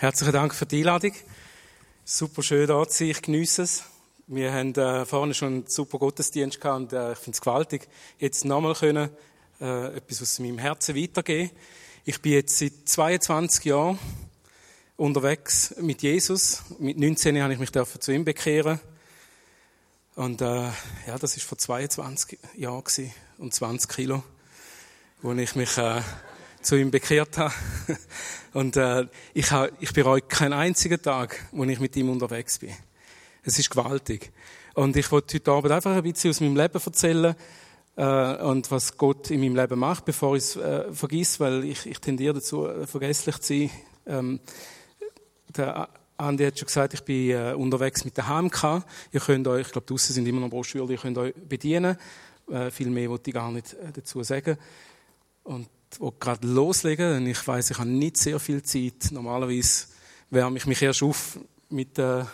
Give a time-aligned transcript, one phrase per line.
[0.00, 1.10] Herzlichen Dank für die Einladung.
[2.04, 3.08] Super schön da zu sein.
[3.08, 3.82] Ich genieße es.
[4.28, 7.88] Wir haben äh, vorne schon einen super Gottesdienst gehabt und äh, ich finde es gewaltig,
[8.20, 9.10] jetzt nochmal können,
[9.60, 11.50] äh, etwas aus meinem Herzen weitergeben.
[12.04, 13.98] Ich bin jetzt seit 22 Jahren
[14.96, 16.62] unterwegs mit Jesus.
[16.78, 18.78] Mit 19 habe ich mich zu ihm bekehren.
[20.14, 20.68] Und äh,
[21.08, 22.84] ja, das ist vor 22 Jahren
[23.38, 24.22] und 20 Kilo,
[25.22, 26.02] wo ich mich äh,
[26.62, 27.54] zu ihm bekehrt habe.
[28.52, 32.74] Und äh, ich, habe, ich bereue keinen einzigen Tag, wo ich mit ihm unterwegs bin.
[33.42, 34.32] Es ist gewaltig.
[34.74, 37.34] Und ich wollte heute Abend einfach ein bisschen aus meinem Leben erzählen
[37.96, 41.86] äh, und was Gott in meinem Leben macht, bevor ich es äh, vergiss, weil ich,
[41.86, 43.70] ich tendiere dazu, äh, vergesslich zu sein.
[44.06, 44.40] Ähm,
[45.56, 48.84] der Andi hat schon gesagt, ich bin äh, unterwegs mit der HMK.
[49.12, 51.96] Ihr könnt euch, ich glaube, draussen sind immer noch Broschüren, ihr könnt euch bedienen.
[52.50, 54.58] Äh, viel mehr wollte ich gar nicht äh, dazu sagen.
[55.44, 55.68] Und
[56.20, 59.10] gerade loslegen, denn ich weiß, ich habe nicht sehr viel Zeit.
[59.10, 59.86] Normalerweise
[60.30, 61.38] wärme ich mich erst auf
[61.70, 62.24] mit, äh,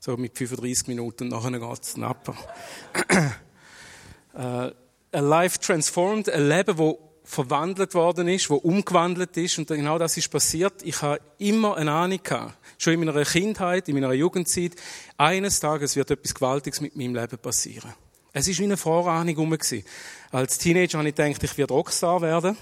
[0.00, 2.36] so mit 35 Minuten und nachher geht es napper.
[4.34, 9.98] äh, a life transformed, ein Leben, wo verwandelt worden ist, wo umgewandelt ist und genau
[9.98, 10.82] das ist passiert.
[10.84, 14.76] Ich habe immer eine Ahnung gehabt, schon in meiner Kindheit, in meiner Jugendzeit,
[15.16, 17.92] eines Tages wird etwas Gewaltiges mit meinem Leben passieren.
[18.32, 19.56] Es ist wie eine Vorahnung herum.
[20.30, 22.56] Als Teenager habe ich gedacht, ich werde Rockstar werden.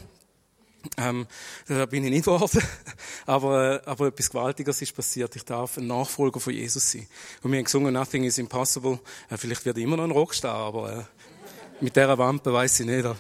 [0.99, 1.27] Ähm,
[1.67, 2.63] da bin ich nicht geworden.
[3.27, 5.35] aber, äh, aber etwas Gewaltiges ist passiert.
[5.37, 7.07] Ich darf ein Nachfolger von Jesus sein.
[7.43, 8.99] Und wir haben gesungen, Nothing is impossible.
[9.31, 11.03] Äh, vielleicht wird ich immer noch ein Rockstar, aber äh,
[11.81, 13.07] mit dieser Wampe weiß ich nicht.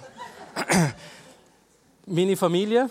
[2.06, 2.90] Meine Familie,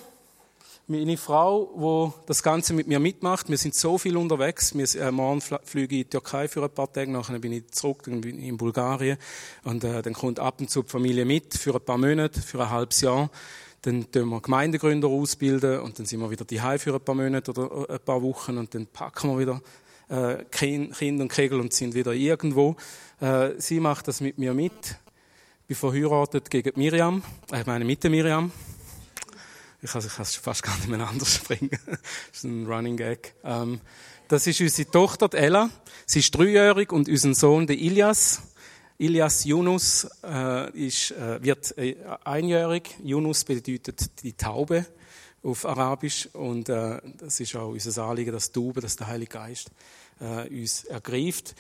[0.88, 3.50] meine Frau, wo das Ganze mit mir mitmacht.
[3.50, 4.76] Wir sind so viel unterwegs.
[4.76, 7.72] Wir, äh, morgen fliege ich in die Türkei für ein paar Tage, nachher bin ich
[7.72, 9.18] zurück, dann bin ich in Bulgarien.
[9.64, 12.62] Und äh, dann kommt ab und zu die Familie mit für ein paar Monate, für
[12.62, 13.30] ein halbes Jahr.
[13.82, 17.52] Dann tun wir Gemeindegründer ausbilden und dann sind wir wieder die für ein paar Monate
[17.52, 19.62] oder äh, ein paar Wochen und dann packen wir wieder
[20.10, 22.76] äh, Kind und Kegel und sind wieder irgendwo.
[23.22, 24.72] Äh, sie macht das mit mir mit.
[25.62, 28.52] Ich bin verheiratet gegen Miriam, äh, ich meine mit der Miriam.
[29.84, 31.70] Ich kann, es fast gar nicht mehr anders springen.
[31.86, 32.00] das
[32.32, 33.36] ist ein Running Gag.
[33.44, 33.82] Ähm,
[34.30, 35.70] das ist unsere Tochter, die Ella.
[36.06, 38.44] Sie ist dreijährig und unser Sohn, der Ilias.
[38.98, 42.96] Ilias Yunus äh, ist, äh, wird äh, einjährig.
[43.04, 44.86] Yunus bedeutet die Taube
[45.44, 49.70] auf Arabisch und äh, das ist auch unser Anliegen, dass Taube, dass der Heilige Geist
[50.22, 51.56] äh, uns ergreift.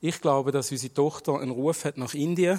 [0.00, 2.58] Ich glaube, dass unsere Tochter einen Ruf hat nach Indien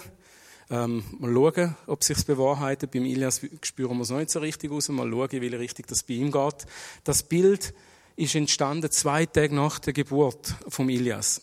[0.69, 2.91] ähm, mal schauen, ob sich's bewahrheitet.
[2.91, 4.89] Beim Ilias spüren wir es nicht so richtig aus.
[4.89, 6.66] Mal schauen, wie richtig das bei ihm geht.
[7.03, 7.73] Das Bild
[8.16, 11.41] ist entstanden zwei Tage nach der Geburt vom Ilias.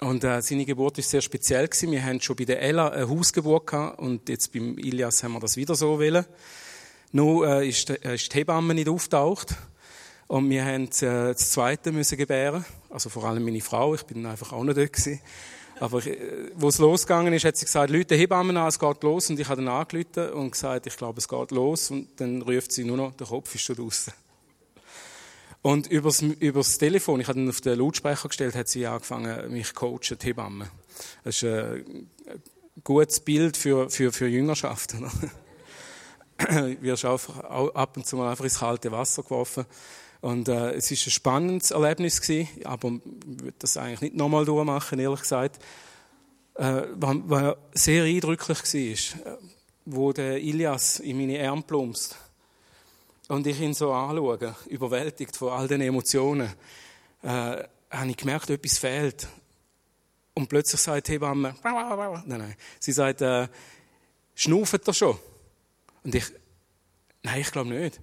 [0.00, 1.90] Und äh, seine Geburt ist sehr speziell gewesen.
[1.90, 5.40] Wir haben schon bei der Ella eine Hausgeburt gehabt und jetzt beim Ilias haben wir
[5.40, 6.24] das wieder so wollen.
[7.12, 9.54] Nur äh, ist, äh, ist die Hebamme nicht auftaucht
[10.26, 12.64] und wir haben äh, das Zweite müssen gebären.
[12.90, 13.94] Also vor allem meine Frau.
[13.94, 15.20] Ich bin einfach auch nicht dort gewesen.
[15.80, 19.30] Aber äh, wo es losgegangen ist, hat sie gesagt, Leute, Hebammen an, es geht los.
[19.30, 21.90] Und ich habe dann angerufen und gesagt, ich glaube, es geht los.
[21.90, 24.12] Und dann ruft sie nur noch, der Kopf ist schon draußen.
[25.62, 29.68] Und übers, übers Telefon, ich habe ihn auf den Lautsprecher gestellt, hat sie angefangen, mich
[29.68, 30.68] zu coachen, die Hebamme.
[31.24, 32.10] Das ist ein
[32.84, 34.94] gutes Bild für, für, für Jüngerschaft.
[36.80, 39.64] Wirst auch ab und zu mal einfach ins kalte Wasser geworfen.
[40.24, 43.02] Und äh, es ist ein spannendes Erlebnis gewesen, aber ich
[43.42, 45.62] würde das eigentlich nicht nochmal durchmachen, ehrlich gesagt.
[46.54, 49.38] Äh, was, was sehr eindrücklich war, äh,
[49.84, 52.16] wo der Ilias in meine Arme plumpst
[53.28, 56.50] und ich ihn so anschaue, überwältigt von all den Emotionen,
[57.22, 59.28] äh, habe ich gemerkt, etwas fehlt.
[60.32, 63.46] Und plötzlich sagt die Hebamme, nein, nein, sie sagt, äh,
[64.34, 65.18] schnauft er schon?
[66.02, 66.24] Und ich,
[67.22, 68.00] nein, ich glaube nicht.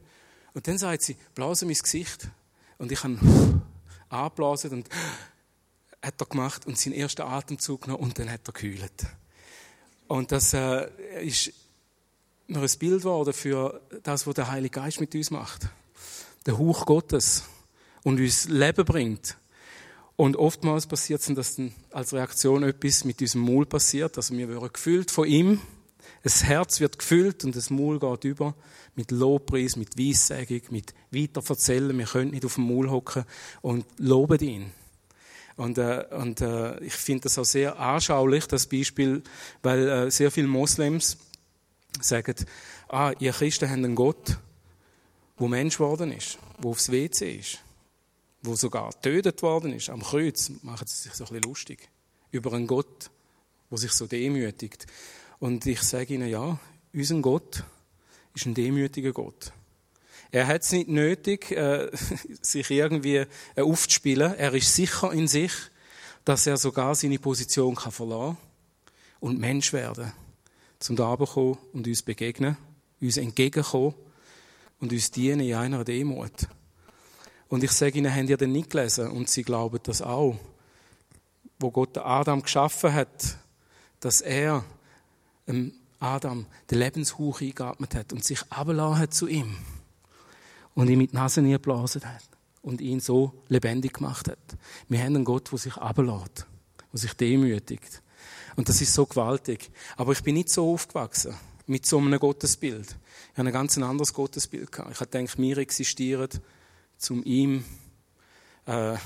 [0.53, 2.27] Und dann sagt sie, blase mein Gesicht.
[2.77, 3.17] Und ich habe
[4.09, 4.89] angeblasen und
[6.01, 9.05] hat er gemacht und seinen ersten Atemzug genommen und dann hat er gekühlt.
[10.07, 10.89] Und das äh,
[11.23, 11.53] ist
[12.47, 15.69] noch ein Bild geworden für das, was der Heilige Geist mit uns macht.
[16.45, 17.43] Der Hauch Gottes
[18.03, 19.37] und uns Leben bringt.
[20.17, 24.17] Und oftmals passiert es, dass dann als Reaktion etwas mit unserem Maul passiert.
[24.17, 25.61] Also wir werden gefüllt von ihm.
[26.23, 28.53] Das Herz wird gefüllt und das Maul geht über
[28.95, 31.97] mit Lobpreis, mit Weissagung, mit Weiterverzählen.
[31.97, 33.25] Wir können nicht auf dem Maul hocken
[33.61, 34.71] und loben ihn.
[35.57, 39.21] Und, äh, und äh, ich finde das auch sehr anschaulich, das Beispiel,
[39.61, 41.17] weil äh, sehr viele Moslems
[41.99, 42.35] sagen,
[42.87, 44.37] ah, ihr Christen haben einen Gott,
[45.37, 47.59] wo Mensch geworden ist, wo aufs WC ist,
[48.41, 51.89] wo sogar getötet worden ist, am Kreuz, machen sie sich so ein bisschen lustig
[52.31, 53.11] über einen Gott,
[53.69, 54.87] wo sich so demütigt.
[55.39, 56.59] Und ich sage ihnen, ja,
[56.93, 57.63] unser Gott
[58.33, 59.51] ist ein demütiger Gott.
[60.31, 61.89] Er hat es nicht nötig, äh,
[62.41, 63.25] sich irgendwie
[63.55, 64.33] äh, aufzuspielen.
[64.35, 65.51] Er ist sicher in sich,
[66.23, 68.37] dass er sogar seine Position kann verlassen
[69.19, 70.13] und Mensch werden,
[70.79, 72.57] zum da kommen und uns begegnen,
[73.01, 73.93] uns entgegenkommen
[74.79, 76.47] und uns dienen in einer Demut.
[77.49, 79.09] Und ich sage Ihnen, haben ihr denn nicht gelesen?
[79.09, 80.37] Und Sie glauben das auch.
[81.59, 83.37] Wo Gott Adam geschaffen hat,
[83.99, 84.63] dass er
[86.01, 89.55] Adam den Lebenshauch eingeatmet hat und sich abgelassen hat zu ihm
[90.73, 92.23] und ihn mit Nase geblasen hat
[92.61, 94.37] und ihn so lebendig gemacht hat.
[94.89, 96.47] Wir haben einen Gott, der sich ablässt,
[96.91, 98.01] der sich demütigt.
[98.55, 99.71] Und das ist so gewaltig.
[99.97, 101.35] Aber ich bin nicht so aufgewachsen
[101.67, 102.97] mit so einem Gottesbild.
[103.31, 104.91] Ich habe ein ganz anderes Gottesbild gehabt.
[104.91, 106.29] Ich habe gedacht, wir existieren,
[106.97, 107.63] zum ihm,
[108.65, 108.97] äh,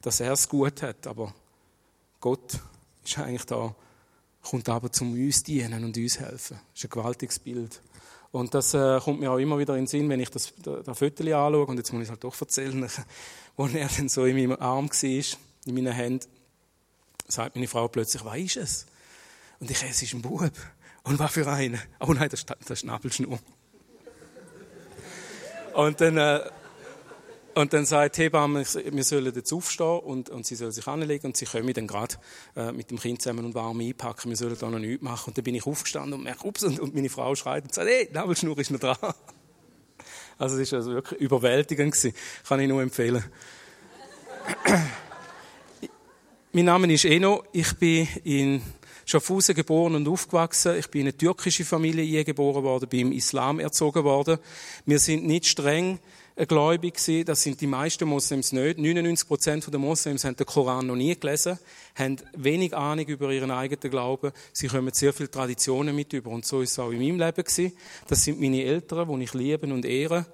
[0.00, 1.06] dass er es gut hat.
[1.06, 1.34] Aber
[2.20, 2.60] Gott
[3.04, 3.74] ist eigentlich da,
[4.42, 6.58] kommt aber zum uns dienen und uns helfen.
[6.72, 7.80] Das ist ein gewaltiges Bild.
[8.32, 10.84] Und das äh, kommt mir auch immer wieder in den Sinn, wenn ich das, das,
[10.84, 12.88] das Foto anschaue, und jetzt muss ich es halt doch erzählen,
[13.56, 16.26] wo er dann so in meinem Arm war, in meinen Händen,
[17.26, 18.86] sagt meine Frau plötzlich, was ist es?
[19.58, 20.50] Und ich, es ist ein Bub.
[21.02, 21.80] Und was für eine?
[21.98, 23.38] Oh nein, das, das ist Nabelschnur.
[25.74, 26.40] Und dann, äh,
[27.54, 31.26] und dann sagt die Hebamme, wir sollen jetzt aufstehen und, und sie soll sich anlegen
[31.26, 32.16] und sie können dann gerade
[32.56, 35.30] äh, mit dem Kind zusammen und warm einpacken, wir sollen da noch nichts machen.
[35.30, 37.88] Und dann bin ich aufgestanden und merke, ups, und, und meine Frau schreit und sagt,
[37.88, 38.96] hey, Nabelschnur ist noch dran.
[40.38, 41.92] Also es war also wirklich überwältigend.
[41.92, 42.14] Gewesen.
[42.48, 43.22] Kann ich nur empfehlen.
[46.52, 48.62] mein Name ist Eno, ich bin in
[49.04, 50.76] Schaffhausen geboren und aufgewachsen.
[50.78, 54.38] Ich bin in eine türkische Familie geboren worden, bin im Islam erzogen worden.
[54.86, 55.98] Wir sind nicht streng
[56.46, 57.24] gläubig gewesen.
[57.24, 58.78] Das sind die meisten Moslems nicht.
[58.78, 61.58] 99 Prozent der Moslems haben den Koran noch nie gelesen,
[61.94, 64.32] haben wenig Ahnung über ihren eigenen Glauben.
[64.52, 66.30] Sie kommen sehr viele Traditionen mit über.
[66.30, 67.72] Und so ist es auch in meinem Leben gewesen.
[68.08, 70.26] Das sind meine Eltern, die ich liebe und ehre.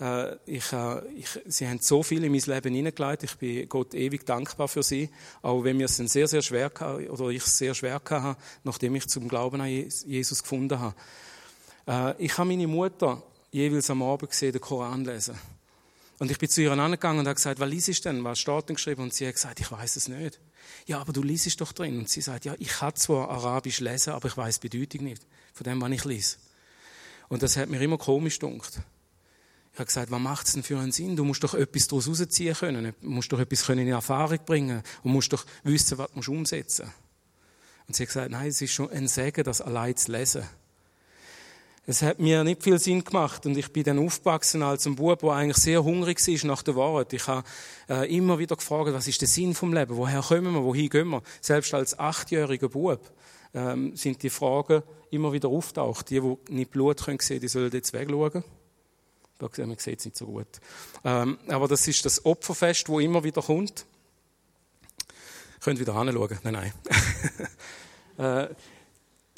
[0.00, 3.24] Äh, ich, äh, ich, sie haben so viel in mein Leben hineingelegt.
[3.24, 5.10] Ich bin Gott ewig dankbar für sie.
[5.42, 6.70] Auch wenn wir es sehr, sehr schwer
[7.10, 10.94] oder ich es sehr schwer hatte, nachdem ich zum Glauben an Jesus gefunden habe.
[11.86, 15.38] Äh, ich habe meine Mutter jeweils am Abend gesehen, den Koran lesen.
[16.18, 18.24] Und ich bin zu ihr angegangen und habe gesagt, was liest denn?
[18.24, 19.02] Was steht denn geschrieben?
[19.02, 20.40] Und sie hat gesagt, ich weiß es nicht.
[20.86, 21.98] Ja, aber du liest doch drin.
[21.98, 25.22] Und sie sagt, ja, ich kann zwar Arabisch lesen, aber ich weiß die Bedeutung nicht
[25.52, 26.36] von dem, was ich lese.
[27.28, 28.80] Und das hat mir immer komisch gedacht.
[29.72, 31.14] Ich habe gesagt, was macht es denn für einen Sinn?
[31.14, 32.94] Du musst doch etwas daraus rausziehen können.
[33.00, 36.98] Du musst doch etwas in Erfahrung bringen und musst doch wissen, was du umsetzen musst.
[37.86, 40.42] Und sie hat gesagt, nein, es ist schon ein Segen, das allein zu lesen.
[41.90, 45.20] Es hat mir nicht viel Sinn gemacht und ich bin dann aufgewachsen als ein Bub,
[45.20, 47.14] der eigentlich sehr hungrig war nach der Wahrheit.
[47.14, 47.48] Ich habe
[47.88, 49.96] äh, immer wieder gefragt, was ist der Sinn vom Leben?
[49.96, 50.62] Woher kommen wir?
[50.62, 51.22] Wohin gehen wir?
[51.40, 53.10] Selbst als achtjähriger Bub
[53.54, 56.10] ähm, sind die Fragen immer wieder auftaucht.
[56.10, 58.44] Die, die nicht Blut können sehen, die sollen jetzt wegschauen.
[59.38, 60.60] Da man sieht es nicht so gut.
[61.04, 63.86] Ähm, aber das ist das Opferfest, wo immer wieder kommt.
[65.62, 66.38] Könnt wieder anschauen.
[66.42, 66.72] Nein, nein.
[68.50, 68.54] äh,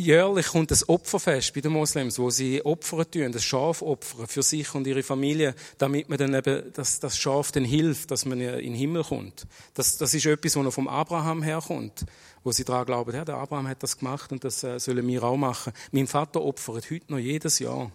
[0.00, 4.42] jährlich kommt das Opferfest bei den Moslems, wo sie Opfer tun, das Schaf opfern für
[4.42, 8.40] sich und ihre Familie, damit man dann eben, dass das Schaf dann hilft, dass man
[8.40, 9.46] in den Himmel kommt.
[9.74, 12.04] Das, das ist etwas, was noch vom Abraham herkommt,
[12.42, 15.22] wo sie daran glauben, ja, der Abraham hat das gemacht und das äh, sollen wir
[15.22, 15.72] auch machen.
[15.92, 17.92] Mein Vater opfert heute noch jedes Jahr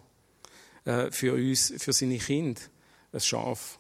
[0.86, 2.62] äh, für uns, für seine Kinder,
[3.12, 3.80] ein Schaf.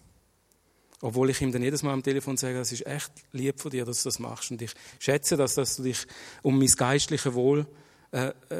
[1.01, 3.85] Obwohl ich ihm dann jedes Mal am Telefon sage, es ist echt lieb von dir,
[3.85, 4.49] dass du das machst.
[4.49, 6.07] Und ich schätze das, dass du dich
[6.41, 7.67] um mein geistliches Wohl
[8.11, 8.55] äh, äh,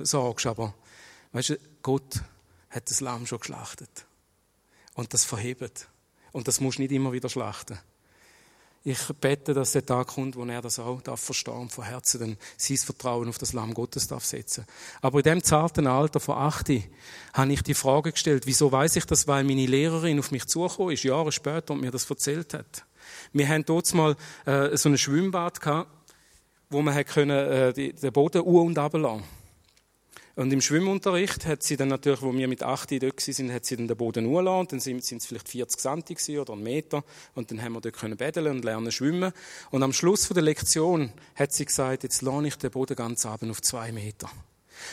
[0.00, 0.46] äh, sorgst.
[0.46, 0.74] Aber
[1.32, 2.22] weißt du, Gott
[2.70, 4.06] hat das Lamm schon geschlachtet.
[4.94, 5.88] Und das verhebt.
[6.32, 7.78] Und das musst du nicht immer wieder schlachten.
[8.86, 12.36] Ich bete, dass der Tag kommt, wo er das auch darf verstehen von Herzen dann
[12.58, 14.66] sein Vertrauen auf das Lamm Gottes darf setzen.
[15.00, 16.70] Aber in dem zarten Alter von 8
[17.32, 19.26] habe ich die Frage gestellt, wieso weiß ich das?
[19.26, 22.84] Weil meine Lehrerin auf mich zugekommen ist, Jahre später, und mir das erzählt hat.
[23.32, 25.90] Wir haben dort mal äh, so ein Schwimmbad gehabt,
[26.74, 29.24] wo man hat können, äh, den Boden u und runterlassen
[30.36, 33.76] und im Schwimmunterricht hat sie dann natürlich, wo wir mit 8 dort sind, hat sie
[33.76, 34.60] dann den Boden hochgelassen.
[34.60, 37.04] Und dann sind, sind es vielleicht 40 cm oder einen Meter.
[37.34, 39.32] Und dann haben wir dort können betteln und lernen schwimmen.
[39.70, 43.42] Und am Schluss der Lektion hat sie gesagt, jetzt lade ich den Boden ganz ab
[43.48, 44.28] auf zwei Meter.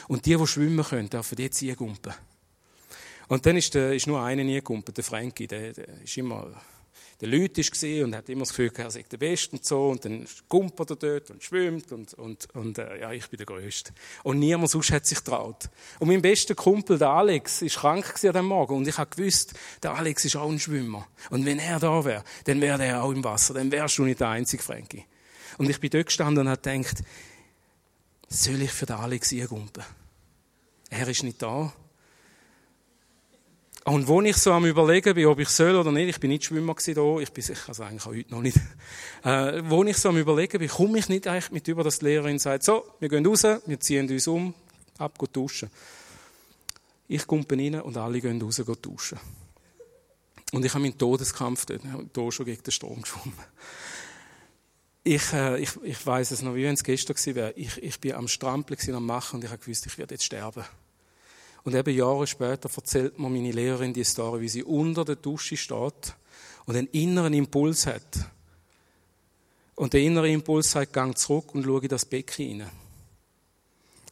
[0.08, 2.14] Und die, die schwimmen können, dürfen jetzt eingumpen.
[3.28, 5.48] Und dann ist, der, ist nur einer eingekumpelt, der Frankie.
[5.48, 6.54] Der, der ist immer
[7.22, 9.90] der Leute war und hat immer das Gefühl, er sei der Beste und so.
[9.90, 13.46] Und dann kumpelt er dort und schwimmt und, und, und äh, ja, ich bin der
[13.46, 13.94] Größte.
[14.24, 15.70] Und niemand sonst hat sich traut.
[16.00, 19.54] Und mein bester Kumpel, der Alex, ist krank an dem Morgen und ich habe gewusst,
[19.84, 21.08] der Alex ist auch ein Schwimmer.
[21.30, 23.54] Und wenn er da wäre, dann wäre er auch im Wasser.
[23.54, 25.06] Dann wärst du nicht der einzige Frankie.
[25.60, 27.04] Und ich bin dort gestanden und habe gedacht,
[28.30, 29.84] soll ich für den Alex eingumpen?
[30.90, 31.72] Er ist nicht da.
[33.84, 36.46] Und wo ich so am überlegen bin, ob ich soll oder nicht, ich bin nicht
[36.46, 38.58] Schwimmer gewesen ich bin sicher, also eigentlich auch heute noch nicht,
[39.24, 42.06] äh, wo ich so am überlegen bin, komme ich nicht eigentlich mit über, dass die
[42.06, 44.54] Lehrerin sagt, so, wir gehen raus, wir ziehen uns um,
[45.00, 45.70] ab, gehen duschen.
[47.08, 49.20] Ich komme rein und alle gehen raus, gehen duschen.
[50.52, 53.34] Und ich habe meinen Todeskampf dort, hier schon gegen den Strom geschwommen.
[55.04, 57.54] Ich, äh, ich, ich weiß es noch, wie wenn es gestern gewesen wäre.
[57.54, 60.64] Ich, ich bin am Strampeln am Machen und ich habe gewusst, ich werde jetzt sterben.
[61.64, 65.58] Und eben Jahre später erzählt mir meine Lehrerin die Story, wie sie unter der Dusche
[65.58, 66.16] steht
[66.66, 68.30] und einen inneren Impuls hat.
[69.76, 72.70] Und der innere Impuls sagt, gang zurück und schau in das Becken rein.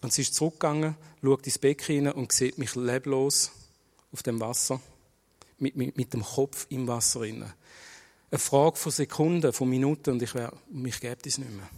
[0.01, 3.51] Und sie ist zurückgegangen, schaut ins Becken rein und sieht mich leblos
[4.11, 4.79] auf dem Wasser,
[5.57, 7.53] mit, mit, mit dem Kopf im Wasser rein.
[8.31, 11.69] Eine Frage von Sekunden, von Minuten und ich wäre, mich gäbe es nicht mehr.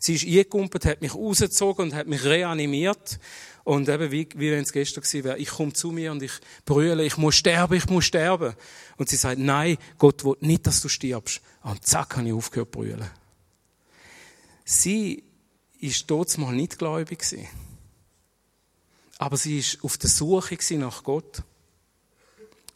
[0.00, 3.18] Sie ist eingekumpelt, hat mich rausgezogen und hat mich reanimiert.
[3.64, 6.32] Und eben, wie, wie wenn es gestern gewesen wäre, ich komme zu mir und ich
[6.64, 8.54] brülle, ich muss sterben, ich muss sterben.
[8.96, 11.42] Und sie sagt, nein, Gott will nicht, dass du stirbst.
[11.62, 13.10] Und zack, habe ich aufgehört zu brüllen.
[14.64, 15.22] Sie
[15.80, 17.46] ist dort mal nicht gläubig gewesen.
[19.18, 21.42] Aber sie ist auf der Suche nach Gott.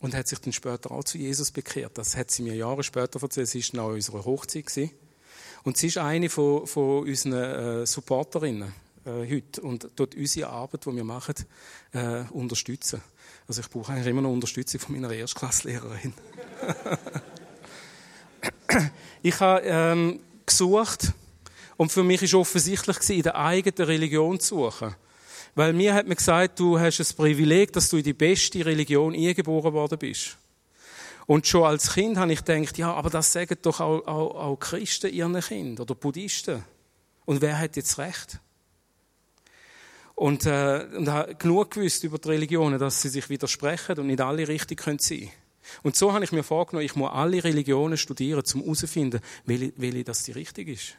[0.01, 1.97] Und hat sich dann später auch zu Jesus bekehrt.
[1.97, 3.49] Das hat sie mir Jahre später erzählt.
[3.49, 4.67] Sie war noch in unserer Hochzeit.
[4.67, 4.91] Gewesen.
[5.65, 7.33] Und sie ist eine von, von unseren
[7.83, 8.73] äh, Supporterinnen
[9.05, 11.35] äh, heute und dort unsere Arbeit, die wir machen,
[11.93, 13.03] äh, unterstützen.
[13.47, 16.15] Also ich brauche eigentlich immer noch Unterstützung von meiner Erstklasslehrerin.
[19.23, 21.13] ich habe ähm, gesucht
[21.77, 24.95] und für mich ist offensichtlich gewesen, in der eigenen Religion zu suchen.
[25.55, 29.15] Weil mir hat man gesagt, du hast das Privileg, dass du in die beste Religion
[29.15, 30.39] eingeboren worden bist.
[31.27, 34.57] Und schon als Kind habe ich gedacht, ja, aber das sagen doch auch, auch, auch
[34.57, 36.65] Christen ihren Kindern oder Buddhisten.
[37.25, 38.41] Und wer hat jetzt recht?
[40.15, 44.21] Und, äh, und habe genug gewusst über die Religionen, dass sie sich widersprechen und nicht
[44.21, 45.31] alle richtig können sein
[45.83, 50.05] Und so habe ich mir vorgenommen, ich muss alle Religionen studieren, um herauszufinden, welche, welche
[50.05, 50.97] das die richtig ist.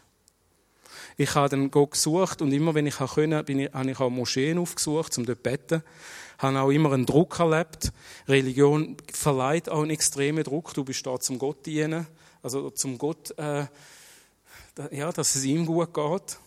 [1.18, 4.10] Ich habe dann Gott gesucht und immer, wenn ich konnte, bin ich, habe ich auch
[4.10, 5.84] Moscheen aufgesucht, um dort zu beten
[6.44, 7.92] habe auch immer einen Druck erlebt.
[8.28, 10.74] Religion verleiht auch einen extremen Druck.
[10.74, 12.06] Du bist da zum Gott dienen,
[12.42, 13.66] also zum Gott, äh,
[14.92, 16.38] ja, dass es ihm gut geht.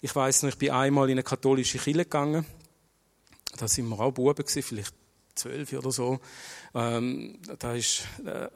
[0.00, 2.44] Ich weiß noch, ich bin einmal in eine katholische Kirche gegangen.
[3.56, 4.94] Da sind wir auch Buben gewesen, vielleicht
[5.36, 6.18] zwölf oder so.
[6.74, 8.48] Ähm, da ist äh,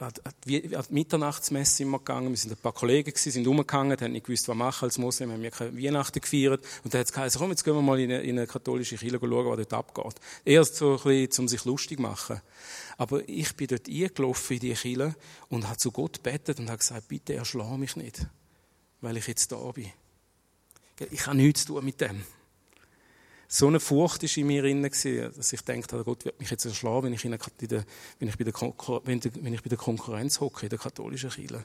[0.45, 2.31] die Mitternachtsmesse sind wir gegangen.
[2.31, 5.31] Wir sind ein paar Kollegen gewesen, sind umgegangen, haben nicht gewusst, was machen als Muslim,
[5.33, 6.65] haben wir keine Weihnachten gefeiert.
[6.85, 8.97] Und dann hat es geheißen, komm, jetzt gehen wir mal in eine, in eine katholische
[8.97, 10.15] Kirche schauen, was dort abgeht.
[10.45, 12.41] Erst so ein bisschen, um sich lustig zu machen.
[12.99, 15.15] Aber ich bin dort eingelaufen in die Kirche
[15.49, 18.27] und habe zu Gott betet und habe gesagt, bitte erschlag mich nicht,
[19.01, 19.91] weil ich jetzt da bin.
[21.11, 22.23] Ich habe nichts zu tun mit dem
[23.53, 27.07] so eine Furcht ist in mir drin, dass ich dachte, Gott wird mich jetzt erschlagen,
[27.07, 27.85] wenn ich, in der,
[28.21, 28.55] wenn ich, bei, der,
[29.05, 31.65] wenn, wenn ich bei der Konkurrenz hocke, in der katholischen Kirche.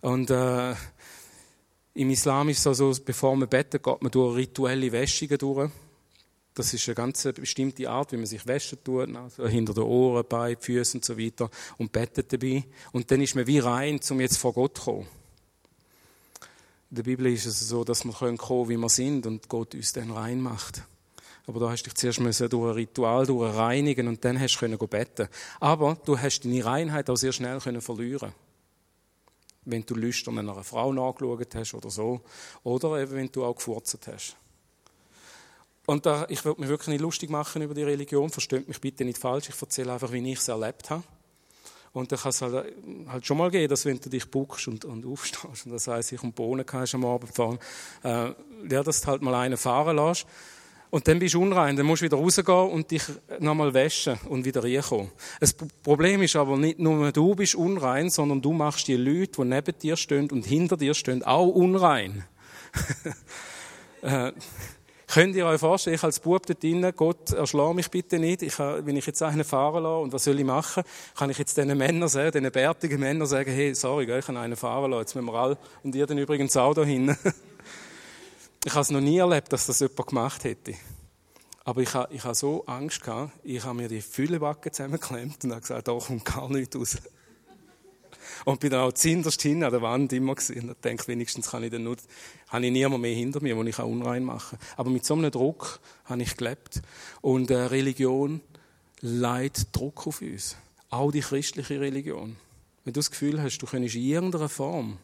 [0.00, 0.74] Und äh,
[1.94, 5.70] im Islam ist es so, bevor man betet, geht man durch rituelle Wäschungen durch.
[6.52, 10.26] Das ist eine ganz bestimmte Art, wie man sich waschen tut, also hinter den Ohren,
[10.28, 11.48] bei Füßen und so weiter,
[11.78, 12.64] und betet dabei.
[12.90, 15.06] Und dann ist man wie rein, um jetzt vor Gott zu kommen.
[16.92, 19.74] In der Bibel ist es so, dass wir kommen können, wie wir sind und Gott
[19.74, 20.82] uns dann rein macht.
[21.46, 24.56] Aber da hast du dich zuerst müssen durch ein Ritual durch reinigen und dann hast
[24.56, 25.26] du können beten.
[25.58, 28.34] Aber du hast deine Reinheit auch sehr schnell können verlieren.
[29.64, 32.20] Wenn du lüstern einer Frau nachgeschaut hast oder so.
[32.62, 34.36] Oder eben, wenn du auch gefurzt hast.
[35.86, 38.28] Und da, ich will mich wirklich nicht lustig machen über die Religion.
[38.28, 39.48] Versteht mich bitte nicht falsch.
[39.48, 41.04] Ich erzähle einfach, wie ich es erlebt habe.
[41.92, 42.74] Und dann kann es halt,
[43.08, 46.12] halt, schon mal gehen, dass wenn du dich buckst und, und aufstehst, und das heisst,
[46.12, 47.58] ich um Bohnen kannst am Abend fahren,
[48.02, 48.30] äh,
[48.70, 50.26] ja, dass du halt mal einen fahren lässt.
[50.88, 53.02] Und dann bist du unrein, dann musst du wieder rausgehen und dich
[53.40, 55.10] nochmal waschen und wieder reinkommen.
[55.40, 59.44] Das Problem ist aber nicht nur, du bist unrein, sondern du machst die Leute, die
[59.48, 62.24] neben dir stehen und hinter dir stehen, auch unrein.
[64.02, 64.32] äh,
[65.12, 68.40] Könnt ihr euch vorstellen, ich als Bub dort drinnen, Gott, erschlag mich bitte nicht.
[68.40, 70.84] Ich, wenn ich jetzt einen fahren lasse, und was soll ich machen?
[71.14, 74.56] Kann ich jetzt diesen Männern sagen, diesen bärtigen Männern sagen, hey, sorry, ich kann einen
[74.56, 77.18] fahren lassen, jetzt müssen wir alle, und ihr dann übrigens auch da hinten.
[78.64, 80.72] ich habe es noch nie erlebt, dass das jemand gemacht hätte.
[81.62, 85.50] Aber ich habe, ich habe so Angst gehabt, ich habe mir die Füllebacke zusammengeklemmt und
[85.50, 86.96] habe gesagt, da kommt gar nichts raus.
[88.44, 91.62] Und bin dann auch zinderst hin an der Wand immer gesehen und denke, wenigstens kann
[91.62, 91.96] ich dann nur,
[92.48, 94.68] habe ich niemand mehr hinter mir, wo ich auch unrein machen kann.
[94.76, 96.82] Aber mit so einem Druck habe ich gelebt.
[97.20, 98.40] Und äh, Religion
[99.00, 100.56] leitet Druck auf uns.
[100.90, 102.36] Auch die christliche Religion.
[102.84, 104.98] Wenn du das Gefühl hast, du könntest in irgendeiner Form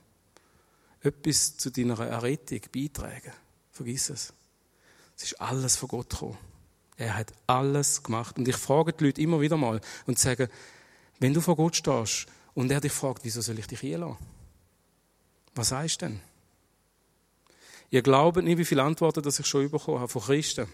[1.01, 3.33] etwas zu deiner Errettung beitragen,
[3.71, 4.33] vergiss es.
[5.17, 6.39] Es ist alles von Gott gekommen.
[6.97, 8.37] Er hat alles gemacht.
[8.37, 10.49] Und ich frage die Leute immer wieder mal und sage,
[11.21, 12.27] wenn du vor Gott stehst
[12.59, 14.17] und er dich fragt, wieso soll ich dich hier lassen?
[15.55, 16.21] Was du denn?
[17.89, 20.67] Ihr glaubt nicht, wie viele Antworten dass ich schon bekommen habe von Christen.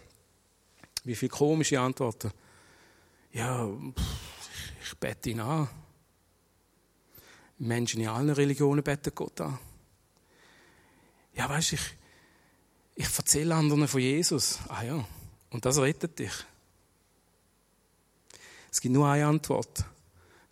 [1.05, 2.33] Wie viele komische Antworten.
[3.35, 3.69] Ja,
[4.83, 5.69] ich bete ihn an.
[7.59, 9.59] Menschen in allen Religionen beten Gott an.
[11.35, 11.97] Ja, weißt du, ich,
[12.95, 14.59] ich erzähle anderen von Jesus.
[14.69, 15.05] Ah ja,
[15.51, 16.33] und das rettet dich.
[18.73, 19.85] Es gibt nur eine Antwort.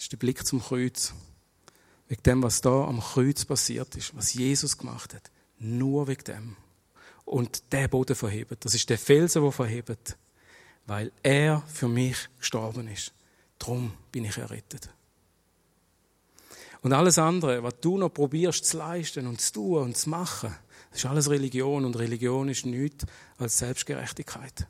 [0.02, 1.14] Das ist der Blick zum Kreuz.
[2.08, 5.30] Wegen dem, was da am Kreuz passiert ist, was Jesus gemacht hat.
[5.60, 6.56] Nur wegen dem.
[7.24, 8.64] Und der Boden verhebt.
[8.64, 10.16] Das ist der Felsen, der verhebt.
[10.86, 13.12] Weil er für mich gestorben ist.
[13.60, 14.88] Darum bin ich errettet.
[16.80, 20.52] Und alles andere, was du noch probierst zu leisten und zu tun und zu machen,
[20.90, 23.06] das ist alles Religion und Religion ist nichts
[23.38, 24.66] als Selbstgerechtigkeit.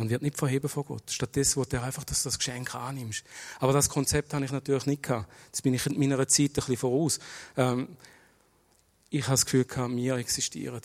[0.00, 1.10] Und wird nicht verheben von Gott.
[1.10, 3.22] Stattdessen wird er einfach, dass du das Geschenk annimmst.
[3.58, 5.30] Aber das Konzept habe ich natürlich nicht gehabt.
[5.46, 7.18] Jetzt bin ich in meiner Zeit ein bisschen voraus.
[7.54, 7.86] Ähm,
[9.10, 10.80] ich habe das Gefühl gehabt, wir existieren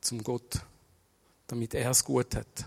[0.00, 0.60] zum Gott,
[1.48, 2.66] damit er es gut hat.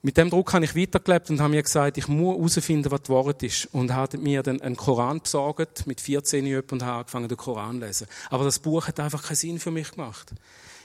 [0.00, 3.08] Mit dem Druck habe ich weitergelebt und habe mir gesagt, ich muss herausfinden, was das
[3.08, 3.66] Wort ist.
[3.72, 7.80] Und habe mir dann einen Koran besorgt, mit 14 Jahren, und habe angefangen, den Koran
[7.80, 8.06] zu lesen.
[8.30, 10.32] Aber das Buch hat einfach keinen Sinn für mich gemacht.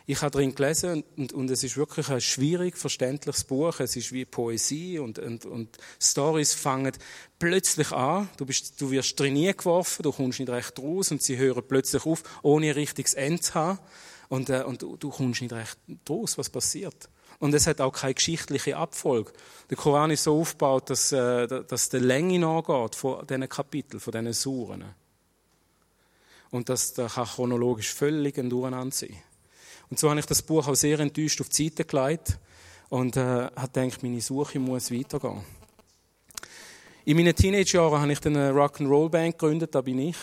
[0.05, 3.79] Ich habe drin gelesen und, und, es ist wirklich ein schwierig verständliches Buch.
[3.79, 6.91] Es ist wie Poesie und, und, und Stories fangen
[7.39, 8.29] plötzlich an.
[8.35, 12.05] Du, bist, du wirst trainiert geworfen, du kommst nicht recht raus und sie hören plötzlich
[12.05, 13.79] auf, ohne ein richtiges Ende zu haben.
[14.27, 15.77] Und, äh, und du, du kommst nicht recht
[16.09, 17.09] raus, was passiert.
[17.39, 19.31] Und es hat auch keine geschichtliche Abfolge.
[19.69, 24.11] Der Koran ist so aufgebaut, dass, äh, dass die Länge nachgeht von diesen Kapiteln, von
[24.11, 24.95] diesen Suren.
[26.51, 29.17] Und das da kann chronologisch völlig ein Durcheinander sein.
[29.93, 32.39] Und so habe ich das Buch auch sehr enttäuscht auf die Seite gelegt
[32.89, 33.21] und äh,
[33.55, 35.43] habe gedacht, meine Suche muss weitergehen.
[37.05, 40.17] In meinen Teenagerjahren habe ich eine Rock'n'Roll-Band gegründet, da bin ich.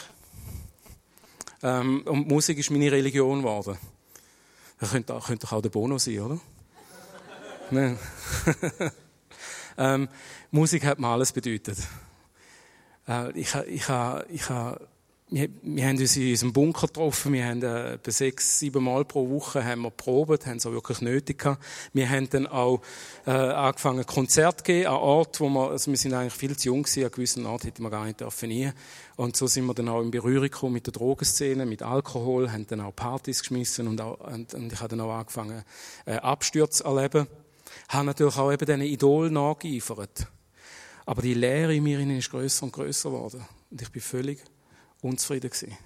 [1.62, 3.78] Ähm, und Musik ist meine Religion geworden.
[4.80, 6.40] Das könnte, könnte doch auch der Bono sein, oder?
[7.70, 7.96] Nein.
[9.78, 10.08] ähm,
[10.50, 11.78] Musik hat mir alles bedeutet.
[13.06, 13.88] Äh, ich, ich, ich,
[14.30, 14.50] ich,
[15.30, 17.32] wir, wir haben uns in unserem Bunker getroffen.
[17.32, 20.72] Wir haben äh, etwa sechs, sieben Mal pro Woche haben wir probiert, haben es auch
[20.72, 21.62] wirklich nötig gehabt.
[21.92, 22.80] Wir haben dann auch
[23.26, 26.68] äh, angefangen, Konzert zu geben, an Ort, wo wir, also wir sind eigentlich viel zu
[26.68, 28.72] jung gewesen, an gewissen Ort hätten wir gar nicht dürfen.
[29.16, 32.66] Und so sind wir dann auch in Berührung gekommen mit der Drogenszene, mit Alkohol, haben
[32.66, 35.62] dann auch Partys geschmissen und, auch, und, und ich habe dann auch angefangen,
[36.06, 37.26] äh, Abstürze erleben
[37.88, 40.26] habe natürlich auch eben diesen Idol nachgeeifert.
[41.06, 43.44] Aber die Lehre in mir ist grösser und grösser geworden.
[43.70, 44.42] Und ich bin völlig
[45.02, 45.76] unzufrieden gewesen.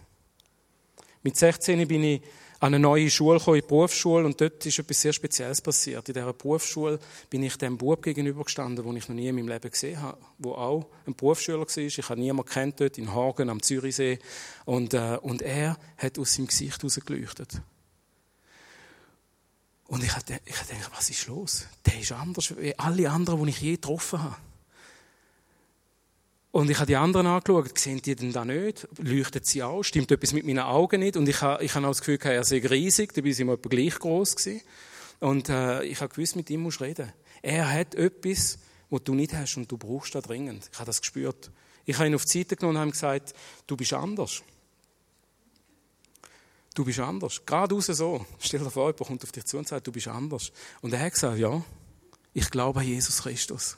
[1.22, 2.22] Mit 16 bin ich
[2.60, 6.08] an eine neue Schule gekommen, in die Berufsschule, und dort ist etwas sehr Spezielles passiert.
[6.08, 6.98] In dieser Berufsschule
[7.28, 10.52] bin ich dem Bub gegenübergestanden, den ich noch nie in meinem Leben gesehen habe, der
[10.52, 11.76] auch ein Berufsschüler war.
[11.76, 14.18] Ich habe niemanden kennt dort in Hagen am Zürichsee.
[14.64, 17.60] Und, äh, und er hat aus seinem Gesicht herausgeleuchtet.
[19.86, 21.66] Und ich habe gedacht, was ist los?
[21.84, 24.36] Der ist anders als alle anderen, die ich je getroffen habe.
[26.54, 28.86] Und ich habe die anderen angeschaut, sehen die denn da nicht?
[28.98, 29.82] Leuchtet sie auch?
[29.82, 31.16] Stimmt etwas mit meinen Augen nicht?
[31.16, 33.68] Und ich habe, ich habe auch das Gefühl, er sei riesig, dabei sind wir etwa
[33.68, 34.60] gleich groß gewesen.
[35.18, 37.12] Und äh, ich habe gewusst, mit ihm musst du reden.
[37.42, 40.70] Er hat etwas, was du nicht hast und du brauchst das dringend.
[40.72, 41.50] Ich habe das gespürt.
[41.86, 43.34] Ich habe ihn auf die Seite genommen und habe ihm gesagt,
[43.66, 44.44] du bist anders.
[46.72, 47.44] Du bist anders.
[47.44, 48.24] Gerade raus so.
[48.38, 50.52] Stell dir vor, jemand kommt auf dich zu und sagt, du bist anders.
[50.82, 51.64] Und er hat gesagt, ja,
[52.32, 53.76] ich glaube an Jesus Christus.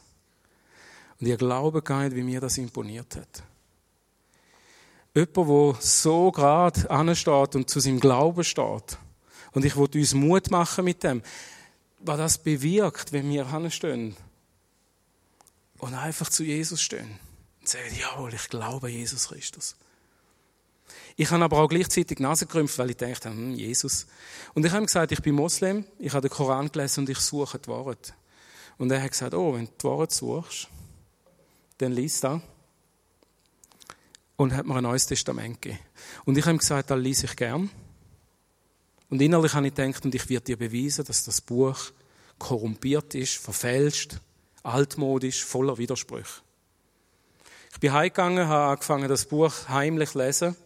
[1.20, 3.42] Und ich glaube gar nicht, wie mir das imponiert hat.
[5.14, 8.98] Jemand, der so gerade ansteht und zu seinem Glauben steht.
[9.52, 11.22] Und ich wollte uns Mut machen mit dem,
[12.00, 14.14] was das bewirkt, wenn wir anstehen
[15.78, 17.18] und einfach zu Jesus stehen
[17.60, 19.76] und sagen, jawohl, ich glaube an Jesus Christus.
[21.16, 24.06] Ich habe aber auch gleichzeitig die Nase gerümpft, weil ich dachte, hm, Jesus.
[24.52, 27.18] Und ich habe ihm gesagt, ich bin Moslem, ich habe den Koran gelesen und ich
[27.18, 28.12] suche die Wahrheit.
[28.76, 30.68] Und er hat gesagt, oh, wenn du die Wahrheit suchst,
[31.78, 32.40] dann liest da.
[34.36, 35.80] Und hat mir ein neues Testament gegeben.
[36.24, 37.70] Und ich habe ihm gesagt, das lese ich gern.
[39.08, 41.92] Und innerlich habe ich gedacht, und ich werde dir beweisen, dass das Buch
[42.38, 44.18] korrumpiert ist, verfälscht,
[44.62, 46.42] altmodisch, voller Widersprüche.
[47.72, 50.56] Ich bin heimgegangen, habe angefangen, das Buch heimlich zu lesen.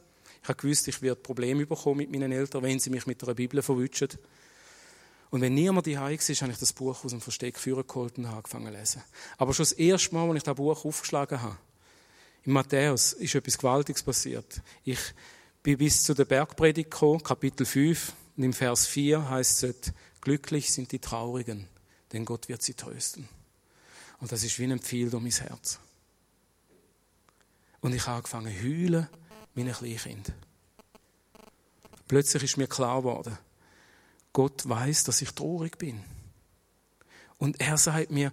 [0.42, 3.34] Ich habe gewusst, ich werde Probleme bekommen mit meinen Eltern, wenn sie mich mit einer
[3.34, 4.08] Bibel verwutschen.
[5.30, 8.66] Und wenn niemand die war, habe ich das Buch aus dem Versteck geholt und angefangen
[8.66, 9.02] zu lesen.
[9.38, 11.56] Aber schon das erste Mal, als ich das Buch aufgeschlagen habe,
[12.44, 14.60] in Matthäus, ist etwas Gewaltiges passiert.
[14.84, 14.98] Ich
[15.62, 20.72] bin bis zu der Bergpredigt gekommen, Kapitel 5, und im Vers 4 heißt es, Glücklich
[20.72, 21.66] sind die Traurigen,
[22.12, 23.28] denn Gott wird sie trösten.
[24.20, 25.78] Und das ist wie ein Pfeil durch mein Herz.
[27.80, 29.08] Und ich habe angefangen zu heulen
[29.54, 30.32] wie ein Kleinkind.
[32.06, 33.38] Plötzlich ist mir klar geworden,
[34.32, 36.02] Gott weiß, dass ich traurig bin.
[37.38, 38.32] Und er sagt mir,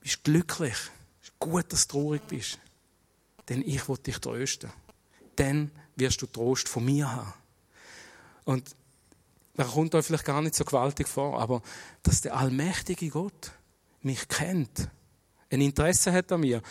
[0.00, 0.76] bist glücklich,
[1.22, 2.58] ist gut, dass du traurig bist,
[3.48, 4.70] denn ich will dich trösten.
[5.36, 7.32] Dann wirst du Trost von mir haben.
[8.44, 8.76] Und
[9.54, 11.62] das kommt euch vielleicht gar nicht so gewaltig vor, aber
[12.02, 13.52] dass der allmächtige Gott
[14.02, 14.88] mich kennt,
[15.50, 16.62] ein Interesse hat an mir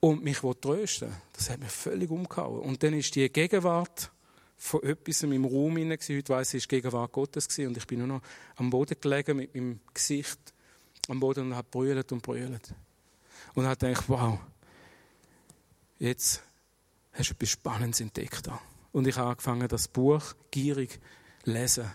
[0.00, 2.60] und mich trösten das hat mich völlig umgehauen.
[2.60, 4.10] Und dann ist die Gegenwart
[4.60, 5.98] von etwas meinem Raum hinein.
[6.06, 8.22] Heute weiss ich, es war Gegenwart Gottes und ich bin nur noch
[8.56, 10.38] am Boden gelegen mit meinem Gesicht
[11.08, 12.74] am Boden und habe brüllt und brüllt.
[13.54, 14.38] Und habe gedacht, wow,
[15.98, 16.42] jetzt
[17.12, 18.50] hast du etwas Spannendes entdeckt.
[18.92, 21.00] Und ich habe angefangen, das Buch gierig
[21.42, 21.90] zu lesen.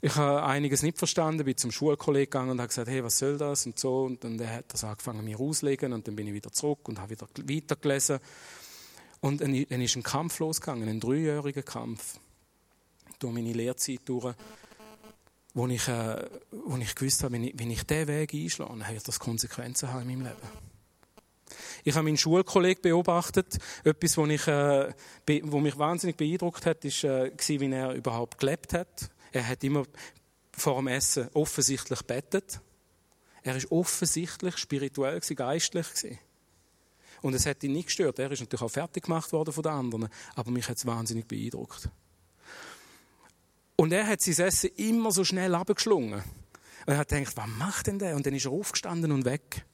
[0.00, 3.36] Ich habe einiges nicht verstanden, bin zum Schulkollegen gegangen und habe gesagt, hey, was soll
[3.36, 4.04] das und so.
[4.04, 7.10] Und dann hat das angefangen, mir auszulegen und dann bin ich wieder zurück und habe
[7.10, 8.18] wieder weitergelesen.
[9.26, 12.20] Und dann ist ein Kampf losgegangen, ein dreijähriger Kampf
[13.18, 14.36] durch meine Lehrzeit durch,
[15.52, 19.08] wo ich, äh, wo ich gewusst habe, wenn ich, wenn ich diesen Weg einschlage, wird
[19.08, 20.48] das Konsequenzen haben in meinem Leben.
[21.82, 23.58] Ich habe meinen Schulkollegen beobachtet.
[23.82, 24.92] Etwas, was, ich, äh,
[25.26, 29.10] mich wahnsinnig beeindruckt hat, ist, äh, wie er überhaupt gelebt hat.
[29.32, 29.86] Er hat immer
[30.52, 32.60] vor dem Essen offensichtlich bettet.
[33.42, 35.86] Er ist offensichtlich spirituell, geistlich.
[37.26, 38.20] Und es hat ihn nicht gestört.
[38.20, 40.08] Er ist natürlich auch fertig gemacht worden von den anderen.
[40.36, 41.88] Aber mich hat es wahnsinnig beeindruckt.
[43.74, 46.20] Und er hat sein Essen immer so schnell abgeschlungen.
[46.20, 46.22] Und
[46.86, 48.14] er hat gedacht, was macht denn der?
[48.14, 49.64] Und dann ist er aufgestanden und weg.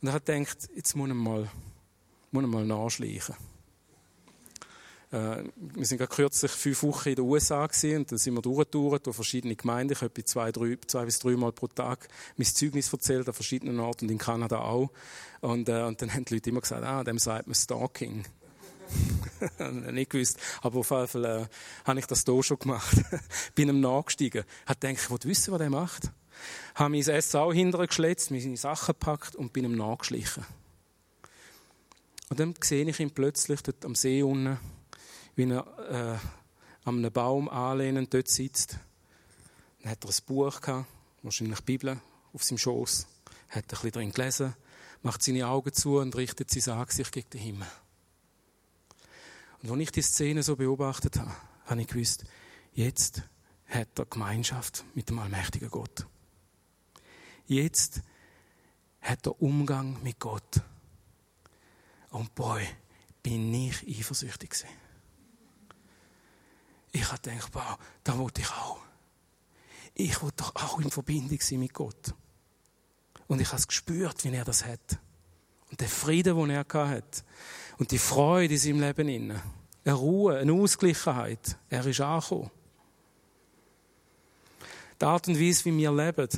[0.00, 1.48] Und er hat gedacht, jetzt muss er mal,
[2.32, 3.36] muss er mal nachschleichen.
[5.12, 8.42] Äh, wir sind gerade kürzlich fünf Wochen in den USA gewesen, und dann sind wir
[8.42, 9.92] durchgetourt durch verschiedene Gemeinden.
[9.94, 13.80] Ich habe zwei, drei, zwei bis drei Mal pro Tag mein Zeugnis erzählt an verschiedenen
[13.80, 14.90] Orten und in Kanada auch.
[15.40, 18.24] Und, äh, und dann haben die Leute immer gesagt, ah, dem sagt man Stalking.
[19.92, 20.38] nicht gewusst.
[20.62, 21.46] Aber auf jeden Fall äh,
[21.84, 22.96] habe ich das hier schon gemacht.
[23.54, 24.44] Bin ihm nachgestiegen.
[24.66, 26.10] Hat gedacht, ich wollte wissen, was er macht.
[26.74, 30.44] Habe mein Essen auch hinterher geschletzt, meine Sachen gepackt und bin ihm nachgeschlichen.
[32.30, 34.58] Und dann sehe ich ihn plötzlich dort am See unten
[35.36, 36.18] wie er äh,
[36.84, 38.78] an einem Baum anlehnend dort sitzt.
[39.82, 40.86] Dann hat er ein Buch gehabt,
[41.22, 42.00] wahrscheinlich die Bibel,
[42.32, 43.06] auf seinem Schoß.
[43.50, 44.54] Hat ein bisschen drin gelesen,
[45.02, 47.68] macht seine Augen zu und richtet sein Angesicht gegen den Himmel.
[49.62, 51.34] Und als ich die Szene so beobachtet habe,
[51.66, 52.24] habe ich gewusst,
[52.72, 53.22] jetzt
[53.66, 56.06] hat er Gemeinschaft mit dem allmächtigen Gott.
[57.46, 58.02] Jetzt
[59.00, 60.62] hat er Umgang mit Gott.
[62.10, 62.66] Und boy,
[63.22, 64.79] bin ich eifersüchtig gewesen.
[66.92, 68.78] Ich habe gedacht, wow, da wollte ich auch.
[69.94, 72.14] Ich wollte doch auch in Verbindung sein mit Gott.
[73.28, 74.98] Und ich habe es gespürt, wie er das hat.
[75.70, 77.24] Und der Frieden, den er hat.
[77.78, 79.40] Und die Freude in seinem Leben.
[79.84, 81.56] Eine Ruhe, eine Ausgleichheit.
[81.68, 82.50] Er ist angekommen.
[85.00, 86.28] Die Art und Weise, wie wir leben,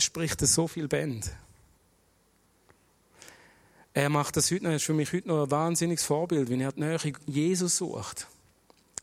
[0.00, 1.30] spricht so viel Band.
[3.92, 6.72] Er macht das heute noch, ist für mich heute noch ein wahnsinniges Vorbild, wie er
[6.72, 8.26] die Nähe Jesus sucht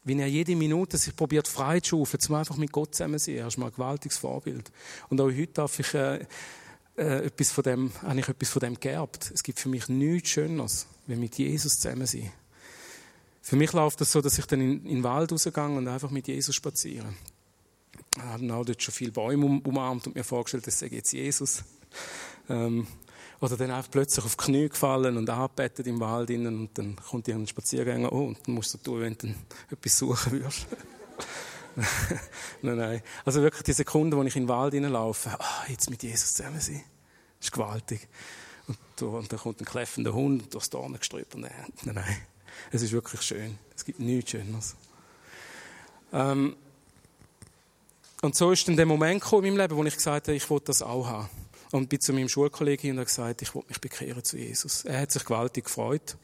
[0.05, 3.35] wie er jede Minute sich probiert frei zu schaufeln, zum einfach mit Gott zusammen sein.
[3.35, 4.71] Er ist mal ein gewaltiges Vorbild.
[5.09, 6.25] Und auch heute darf ich, äh,
[6.95, 9.31] äh, etwas von dem, habe ich etwas von dem geerbt.
[9.33, 12.31] Es gibt für mich nichts Schöneres, wie mit Jesus zusammen sein.
[13.41, 16.11] Für mich läuft das so, dass ich dann in, in den Wald rausgehe und einfach
[16.11, 17.13] mit Jesus spaziere.
[18.15, 21.11] Ich habe auch dort schon viele Bäume um, umarmt und mir vorgestellt, das sei jetzt
[21.11, 21.63] Jesus.
[22.47, 22.87] Ähm,
[23.41, 26.95] oder dann einfach plötzlich auf die Knie gefallen und angebettet im Wald innen und dann
[26.95, 29.33] kommt irgendein Spaziergänger, oh, und dann musst du tun, wenn du
[29.71, 30.67] etwas suchen würdest.
[32.61, 33.01] nein, nein.
[33.25, 36.59] Also wirklich die Sekunde, wo ich in den Wald laufe, ah, jetzt mit Jesus zusammen
[36.59, 36.83] sein,
[37.39, 38.07] ist gewaltig.
[38.67, 41.51] Und, und dann kommt ein kläffender Hund durchs Dornengestrüpp und nein,
[41.83, 42.17] nein,
[42.71, 43.57] es ist wirklich schön.
[43.75, 44.75] Es gibt nichts Schöneres.
[46.13, 46.55] Ähm,
[48.21, 50.49] und so ist dann der Moment gekommen in meinem Leben, wo ich gesagt habe, ich
[50.49, 51.29] wollte das auch haben
[51.75, 54.85] und bin zu meinem Schulkollegen und habe gesagt, ich will mich bekehren zu Jesus.
[54.85, 56.15] Er hat sich gewaltig gefreut.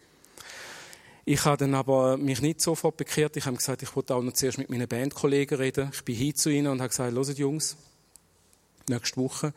[1.25, 3.35] Ich habe dann aber mich nicht sofort bekehrt.
[3.35, 5.91] Ich habe gesagt, ich wollte auch noch zuerst mit meinen Bandkollegen reden.
[5.93, 7.75] Ich bin hin zu ihnen und habe gesagt, hört Jungs,
[8.87, 9.53] nächste Woche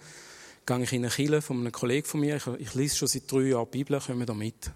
[0.67, 2.37] gehe ich in eine Kille von einem Kollegen von mir.
[2.37, 4.73] Ich, ich lese schon seit drei Jahren Bibel, kommen da mit.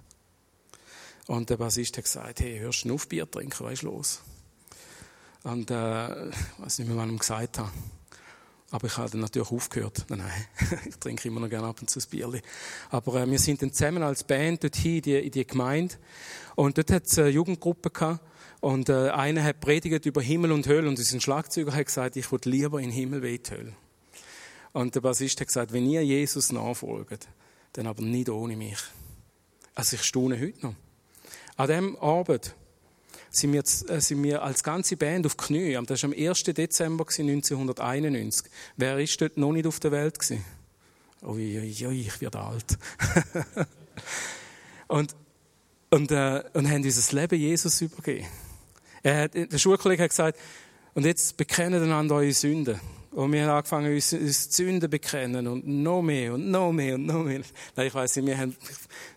[1.26, 4.22] Und der Bassist hat gesagt, hey, hörst du auf Bier trinken, was ist los?
[5.42, 7.70] Und äh, ich weiß nicht mehr, was ich ihm gesagt habe.
[8.70, 10.04] Aber ich habe dann natürlich aufgehört.
[10.09, 12.42] Nein, nein, ich trinke immer noch gerne ab und zu ein Bierchen.
[12.90, 15.94] Aber äh, wir sind dann zusammen als Band dorthin in die, in die Gemeinde.
[16.54, 18.20] Und dort hat es eine Jugendgruppe gehabt.
[18.61, 20.88] Und äh, einer hat predigt über Himmel und Hölle.
[20.88, 23.72] Und unser Schlagzeuger hat gesagt, ich würde lieber in Himmel wie in die Hölle.
[24.72, 27.28] Und der Bassist hat gesagt, wenn ihr Jesus nachfolgt,
[27.72, 28.78] dann aber nicht ohne mich.
[29.74, 30.74] Also ich staune heute noch.
[31.57, 32.54] An diesem Abend
[33.31, 35.79] sind wir, äh, sind wir als ganze Band auf Knie.
[35.87, 36.43] Das war am 1.
[36.45, 38.51] Dezember 1991.
[38.77, 40.19] Wer ist dort noch nicht auf der Welt?
[41.23, 42.79] Ui, ui, ui, ich werde alt.
[44.87, 45.14] und,
[45.91, 48.27] und, äh, und haben unser Leben Jesus übergeben.
[49.03, 50.38] Er der Schulkollege hat gesagt,
[50.95, 52.81] und jetzt bekennen einander eure Sünden.
[53.18, 57.07] Und wir haben angefangen, uns, uns Sünden bekennen und noch mehr und noch mehr und
[57.07, 57.40] noch mehr.
[57.74, 58.57] Nein, ich weiss nicht, wir haben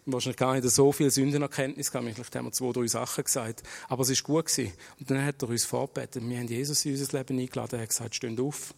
[0.08, 2.12] wahrscheinlich gar nicht so viel Sündenerkenntnis gehabt.
[2.12, 3.62] Vielleicht haben wir zwei, drei Sachen gesagt.
[3.90, 4.74] Aber es war gut gewesen.
[5.00, 6.28] Und dann hat er uns vorbetet.
[6.28, 7.76] Wir haben Jesus in unser Leben eingeladen.
[7.76, 8.74] Er hat gesagt, stehen auf.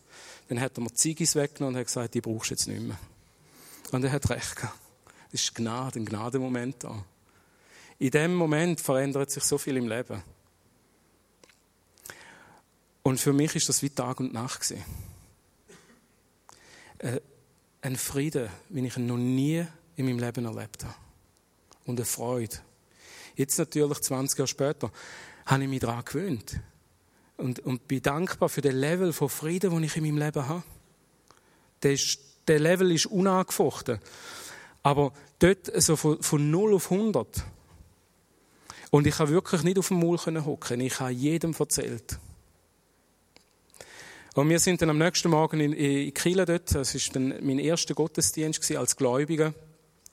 [0.49, 2.81] Dann hat er mir die Ziegis weggenommen und hat gesagt, die brauchst du jetzt nicht
[2.81, 2.99] mehr.
[3.93, 4.77] Und er hat recht gehabt.
[5.31, 7.05] Das ist Gnade, ein Gnadenmoment da.
[7.97, 10.21] In dem Moment verändert sich so viel im Leben.
[13.03, 14.83] Und für mich ist das wie Tag und Nacht gewesen.
[17.03, 17.19] Äh,
[17.81, 19.65] ein Frieden, wie ich ihn noch nie
[19.97, 20.95] in meinem Leben erlebt habe.
[21.85, 22.55] Und eine Freude.
[23.35, 24.91] Jetzt natürlich, 20 Jahre später,
[25.45, 26.61] habe ich mich daran gewöhnt.
[27.35, 30.63] Und, und bin dankbar für den Level von Frieden, den ich in meinem Leben habe.
[31.81, 33.99] Der, ist, der Level ist unangefochten.
[34.81, 37.43] Aber dort, also von, von 0 auf 100.
[38.91, 40.79] Und ich habe wirklich nicht auf dem Maul hocken.
[40.79, 42.17] Ich habe jedem erzählt.
[44.35, 46.73] Und wir sind dann am nächsten Morgen in, in Kiel dort.
[46.73, 49.53] Das war dann mein erster Gottesdienst als Gläubiger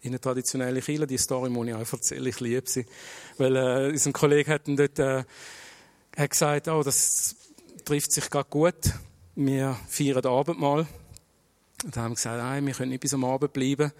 [0.02, 1.06] in einer traditionellen Kirche.
[1.06, 2.84] Die Story muss ich auch erzählen, ich liebe sie.
[3.38, 5.24] Weil äh, unser Kollege hat dann dort äh,
[6.16, 7.34] hat gesagt, oh, das
[7.86, 8.92] trifft sich gerade gut.
[9.36, 10.86] Wir feiern Abendmahl.
[11.82, 13.90] Und haben gesagt, nein, wir können nicht bis am Abend bleiben.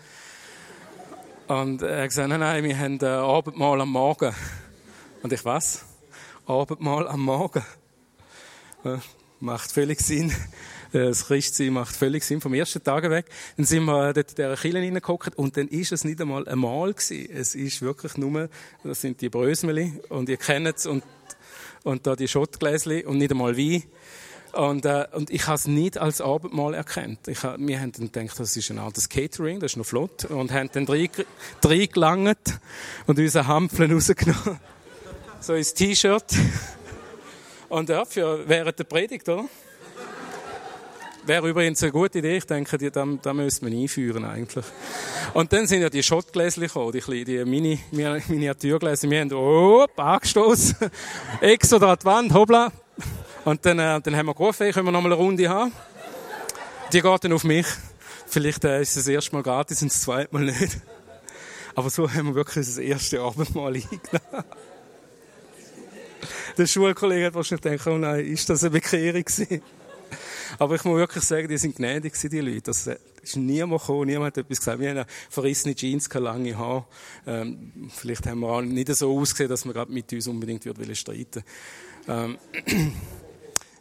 [1.46, 4.34] Und er hat gesagt, nein, nein, wir haben äh, Abendmahl am Morgen.
[5.22, 5.86] Und ich was?
[6.44, 7.64] Abendmahl am Morgen.
[9.40, 10.32] Macht völlig Sinn.
[10.92, 13.26] Äh, das Christsein macht völlig Sinn vom ersten Tag weg.
[13.56, 16.92] Dann sind wir dort in dieser Kirche reingeguckt und dann ist es nicht einmal einmal
[16.92, 17.28] gewesen.
[17.32, 18.48] Es ist wirklich nur,
[18.82, 21.04] das sind die Brösmeli und ihr kennt es und,
[21.84, 23.84] und da die Schottgläschen und nicht einmal Wein.
[24.52, 27.28] Und, äh, und ich habe es nicht als Abendmahl erkannt.
[27.28, 30.24] Ich hab, wir haben dann gedacht, das ist ein altes Catering, das ist noch flott.
[30.24, 31.08] Und haben dann drei,
[31.60, 32.58] drei gelangt
[33.06, 34.58] und unsere Hampfeln rausgenommen.
[35.40, 36.34] So ins T-Shirt.
[37.70, 39.44] Und ja, für während der Predigt, oder?
[41.24, 42.38] Wäre übrigens eine gute Idee.
[42.38, 44.64] Ich denke, die, da, da müssen wir einführen eigentlich.
[45.34, 49.08] Und dann sind ja die Schottgläschen gekommen, die, die Mini, Miniaturgläser.
[49.08, 50.90] Wir haben, oh, angestoßen.
[51.40, 52.72] Exo da die Wand, hoppla.
[53.44, 55.72] Und dann, äh, dann haben wir gerufen, können wir noch mal eine Runde haben?
[56.92, 57.66] Die geht dann auf mich.
[58.26, 60.78] Vielleicht äh, ist es das erste Mal gratis und das zweite Mal nicht.
[61.76, 64.44] Aber so haben wir wirklich das erste Abendmahl eingeladen.
[66.56, 69.62] Der Schulkollege hat wahrscheinlich gedacht, oh nein, ist das eine Bekehrung gewesen?
[70.58, 72.62] Aber ich muss wirklich sagen, die sind gnädig, die Leute.
[72.62, 72.88] Das
[73.22, 74.80] ist niemand gekommen, niemand hat etwas gesagt.
[74.80, 76.84] Wir haben verrissene Jeans, keine lange Haare.
[77.26, 80.94] Ähm, vielleicht haben wir auch nicht so ausgesehen, dass man gerade mit uns unbedingt würde
[80.94, 81.44] streiten
[82.08, 82.38] ähm,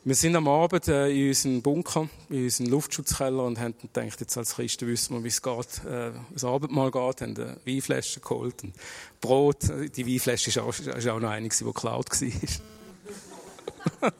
[0.06, 4.38] Wir sind am Abend äh, in unserem Bunker, in unserem Luftschutzkeller und haben gedacht, jetzt
[4.38, 8.64] als Christen wissen wir, wie es geht, äh, das Abendmahl geht, haben eine Weinflasche geholt,
[8.64, 8.74] und
[9.20, 9.64] Brot.
[9.98, 12.30] Die Weinflasche ist auch, ist auch noch eine, die geklaut war.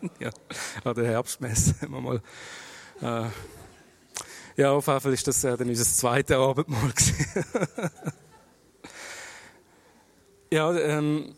[0.20, 0.32] ja,
[0.84, 2.22] an der Herbstmesse haben wir mal,
[3.02, 3.30] äh,
[4.62, 6.92] ja, auf jeden Fall ist das äh, dann unser zweites Abendmahl
[10.52, 11.36] ja, ähm,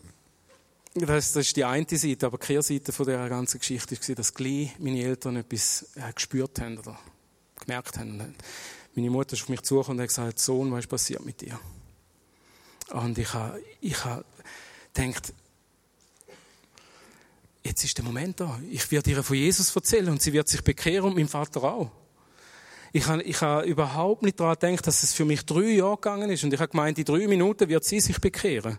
[0.93, 4.33] das, das ist die eine Seite, aber die Kehrseite von dieser ganzen Geschichte war, dass
[4.33, 6.99] gleich meine Eltern etwas äh, gespürt haben oder
[7.59, 8.35] gemerkt haben.
[8.95, 11.59] Meine Mutter ist auf mich zugekommen und hat gesagt, Sohn, was ist passiert mit dir?
[12.89, 14.23] Und ich habe ich ha
[14.93, 15.33] gedacht,
[17.63, 18.59] jetzt ist der Moment da.
[18.69, 21.89] Ich werde ihr von Jesus erzählen und sie wird sich bekehren und mein Vater auch.
[22.91, 26.29] Ich habe, ich habe überhaupt nicht daran gedacht, dass es für mich drei Jahre gegangen
[26.29, 28.77] ist und ich habe gemeint, in drei Minuten wird sie sich bekehren.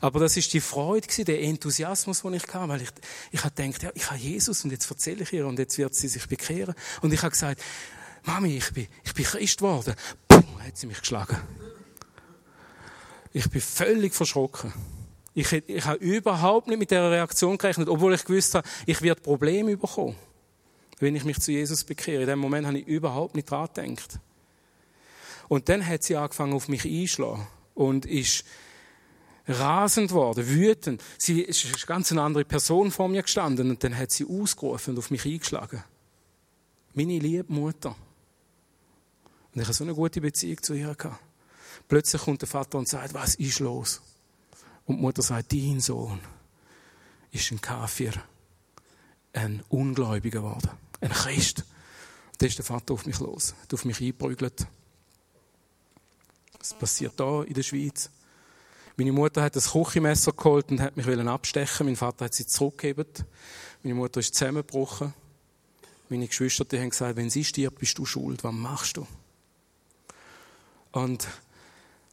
[0.00, 2.90] Aber das ist die Freude, der Enthusiasmus, den ich hatte, weil ich,
[3.32, 5.94] ich habe gedacht, ja, ich habe Jesus und jetzt erzähle ich ihr und jetzt wird
[5.94, 6.74] sie sich bekehren.
[7.02, 7.60] Und ich habe gesagt,
[8.24, 9.94] Mami, ich bin, ich bin Christ geworden.
[10.28, 11.36] Puh, hat sie mich geschlagen.
[13.32, 14.72] Ich bin völlig verschrocken.
[15.34, 19.20] Ich, ich habe überhaupt nicht mit der Reaktion gerechnet, obwohl ich gewusst habe, ich werde
[19.20, 20.14] Probleme bekommen,
[21.00, 22.22] wenn ich mich zu Jesus bekehre.
[22.22, 24.20] In dem Moment habe ich überhaupt nicht daran gedacht.
[25.48, 28.44] Und dann hat sie angefangen, auf mich einzuschlagen und ist
[29.46, 31.02] rasend worden, wütend.
[31.18, 34.98] Sie ist eine ganz andere Person vor mir gestanden und dann hat sie ausgerufen und
[34.98, 35.82] auf mich eingeschlagen.
[36.94, 37.96] Meine liebe Mutter.
[39.52, 40.96] Und ich hatte so eine gute Beziehung zu ihr.
[41.88, 44.00] Plötzlich kommt der Vater und sagt, was ist los?
[44.86, 46.20] Und die Mutter sagt, dein Sohn
[47.30, 48.12] ist ein Kafir,
[49.32, 51.64] ein Ungläubiger geworden, ein Christ.
[52.38, 54.66] Da ist der Vater auf mich los, hat auf mich eingeprügelt.
[56.58, 58.10] Das passiert da in der Schweiz.
[58.96, 61.86] Meine Mutter hat das Küchenmesser geholt und hat mich abstechen.
[61.86, 63.06] Mein Vater hat sie zurückgegeben.
[63.82, 65.12] Meine Mutter ist zusammengebrochen.
[66.08, 68.44] Meine Geschwister die haben gesagt, wenn sie stirbt, bist du schuld.
[68.44, 69.06] Was machst du?
[70.92, 71.26] Und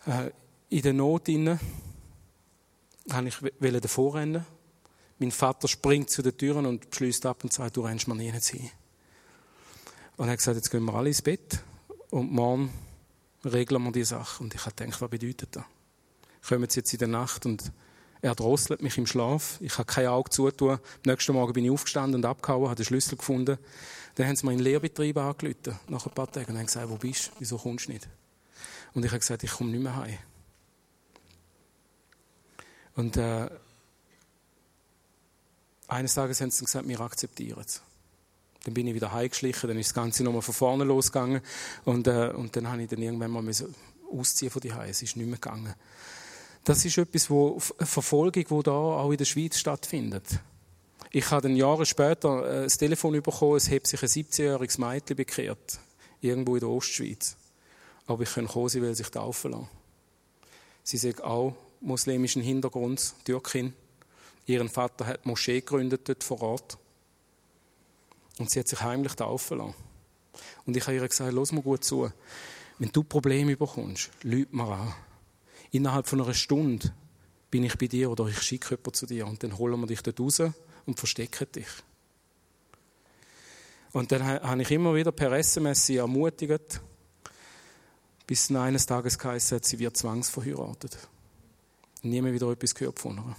[0.08, 0.32] äh,
[0.70, 1.60] in der Not inne
[3.12, 4.46] habe ich davor rennen.
[5.20, 8.32] Mein Vater springt zu den Türen und beschließt ab und sagt, du rennst mir nie
[8.32, 8.72] hin.
[10.18, 11.60] Und er hat gesagt, jetzt gehen wir alle ins Bett
[12.10, 12.74] und morgen
[13.46, 14.42] regeln wir die Sache.
[14.44, 15.64] Und ich habe gedacht, was bedeutet das?
[16.48, 17.72] Kommen sie jetzt in der Nacht und
[18.22, 19.58] er drosselt mich im Schlaf.
[19.62, 20.72] Ich habe kein Auge zutun.
[20.72, 23.58] Am nächsten Morgen bin ich aufgestanden und abgehauen, habe den Schlüssel gefunden.
[24.16, 26.90] Dann haben sie mir in den Lehrbetrieb angerufen, nach ein paar Tagen, und haben gesagt,
[26.90, 27.32] wo bist du?
[27.40, 28.08] Wieso kommst du nicht?
[28.94, 30.18] Und ich habe gesagt, ich komme nicht mehr heim.
[32.96, 33.50] Und äh,
[35.88, 37.82] eines Tages haben sie gesagt, wir akzeptieren es.
[38.64, 41.42] Dann bin ich wieder heimgeschlichen, dann ist das Ganze nochmal von vorne losgegangen
[41.86, 43.44] und, äh, und dann habe ich dann irgendwann mal
[44.12, 45.74] ausziehen von die Es ist nicht mehr gegangen.
[46.64, 50.26] Das ist etwas, wo Verfolgung, die da auch in der Schweiz stattfindet.
[51.12, 55.18] Ich habe dann Jahre später äh, das Telefon bekommen, es hat sich ein 17-jähriges Mädchen
[55.18, 55.80] bekehrt,
[56.22, 57.36] irgendwo in der Ostschweiz.
[58.06, 59.70] Aber ich kann kommen, sie will sich taufen lassen.
[60.84, 63.74] Sie sagt auch muslimischen Hintergrund, Türkin.
[64.46, 66.78] Ihren Vater hat Moschee gegründet dort vor Ort.
[68.40, 69.76] Und sie hat sich heimlich taufen lassen.
[70.66, 72.10] Und ich habe ihr gesagt, los mal gut zu.
[72.80, 74.94] Wenn du Probleme bekommst, lüg mir an.
[75.72, 76.94] Innerhalb von einer Stunde
[77.50, 80.02] bin ich bei dir oder ich schicke jemanden zu dir und dann holen wir dich
[80.02, 80.42] dort raus
[80.86, 81.68] und verstecken dich.
[83.94, 86.82] Und dann habe ich immer wieder per SMS sie ermutigt,
[88.26, 90.98] bis eines Tages geheißen hat, sie wird zwangsverheiratet.
[92.04, 93.36] Nie mehr wieder etwas gehört von ihr.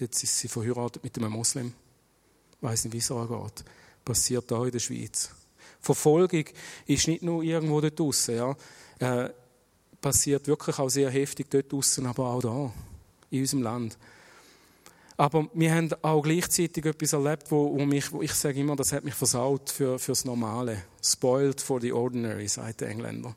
[0.00, 1.74] Jetzt ist sie verheiratet mit einem Moslem.
[2.56, 3.64] Ich weiß nicht, wie es angeht.
[4.04, 5.30] Passiert da in der Schweiz.
[5.80, 6.44] Verfolgung
[6.86, 8.56] ist nicht nur irgendwo dort draussen, ja.
[8.98, 9.30] Äh,
[10.00, 12.72] passiert wirklich auch sehr heftig dort draussen, aber auch da,
[13.30, 13.98] in unserem Land.
[15.16, 18.92] Aber wir haben auch gleichzeitig etwas erlebt, wo, wo mich, wo ich sage immer, das
[18.92, 20.82] hat mich versaut für, fürs Normale.
[21.02, 23.34] Spoiled for the ordinary, sagt der Engländer.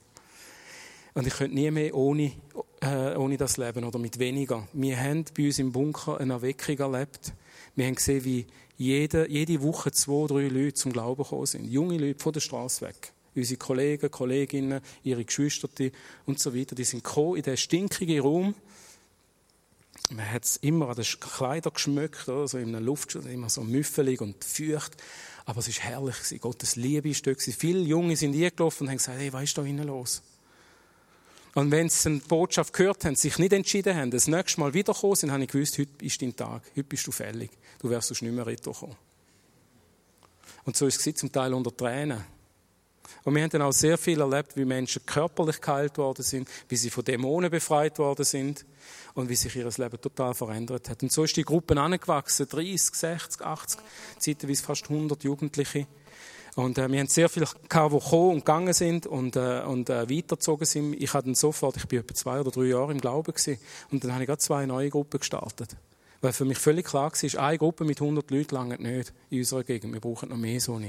[1.13, 2.33] Und ich könnte nie mehr ohne,
[2.81, 4.67] äh, ohne das leben oder mit weniger.
[4.73, 7.33] Wir haben bei uns im Bunker eine Erweckung erlebt.
[7.75, 8.45] Wir haben gesehen, wie
[8.77, 11.65] jede, jede Woche zwei, drei Leute zum Glauben gekommen sind.
[11.65, 13.13] Junge Leute von der Straße weg.
[13.35, 15.69] Unsere Kollegen, Kolleginnen, ihre Geschwister
[16.25, 18.55] und so weiter, die sind gekommen in diesen stinkigen Raum.
[20.11, 24.21] Man hat es immer an den Kleidern geschmückt, so in der Luft, immer so müffelig
[24.21, 24.97] und feucht.
[25.45, 26.41] Aber es war herrlich.
[26.41, 27.41] Gottes Liebe dort.
[27.41, 30.21] Viele Junge sind eingelaufen und haben gesagt, hey, was ist da innen los?
[31.55, 35.15] Und wenn sie eine Botschaft gehört haben, sich nicht entschieden haben, das nächste Mal wiederkommen
[35.15, 37.51] sind, habe ich gewusst, heute ist dein Tag, heute bist du fällig.
[37.79, 38.95] Du wirst sonst nicht mehr retourkommen.
[40.65, 42.23] Und so ist es zum Teil unter Tränen.
[43.23, 46.75] Und wir haben dann auch sehr viel erlebt, wie Menschen körperlich geheilt worden sind, wie
[46.75, 48.65] sie von Dämonen befreit worden sind
[49.13, 51.03] und wie sich ihr Leben total verändert hat.
[51.03, 53.81] Und so ist die Gruppe angewachsen, 30, 60, 80,
[54.17, 55.87] zeitweise fast 100 Jugendliche.
[56.55, 59.89] Und äh, wir haben sehr viele gehabt, die gekommen und gegangen sind und, äh, und
[59.89, 60.93] äh, weitergezogen sind.
[60.93, 63.59] Ich hatte dann sofort, ich bin etwa zwei oder drei Jahre im Glauben gewesen,
[63.91, 65.77] und dann habe ich gerade zwei neue Gruppen gestartet.
[66.21, 69.63] Weil für mich völlig klar war, eine Gruppe mit 100 Leuten lange nicht in unserer
[69.63, 69.93] Gegend.
[69.93, 70.79] Wir brauchen noch mehr so.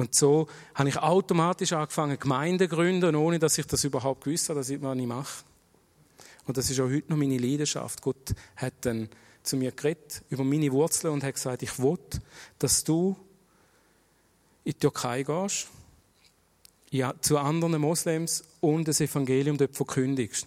[0.00, 4.48] Und so habe ich automatisch angefangen, Gemeinden zu gründen, ohne dass ich das überhaupt gewusst
[4.48, 5.44] habe, dass ich was ich mache.
[6.46, 8.00] Und das ist auch heute noch meine Leidenschaft.
[8.00, 9.10] Gott hat dann
[9.42, 11.98] zu mir geredet über meine Wurzeln und hat gesagt, ich will,
[12.58, 13.14] dass du
[14.64, 15.68] in die Türkei gehst,
[16.90, 20.46] ja, zu anderen Moslems und das Evangelium dort verkündigst.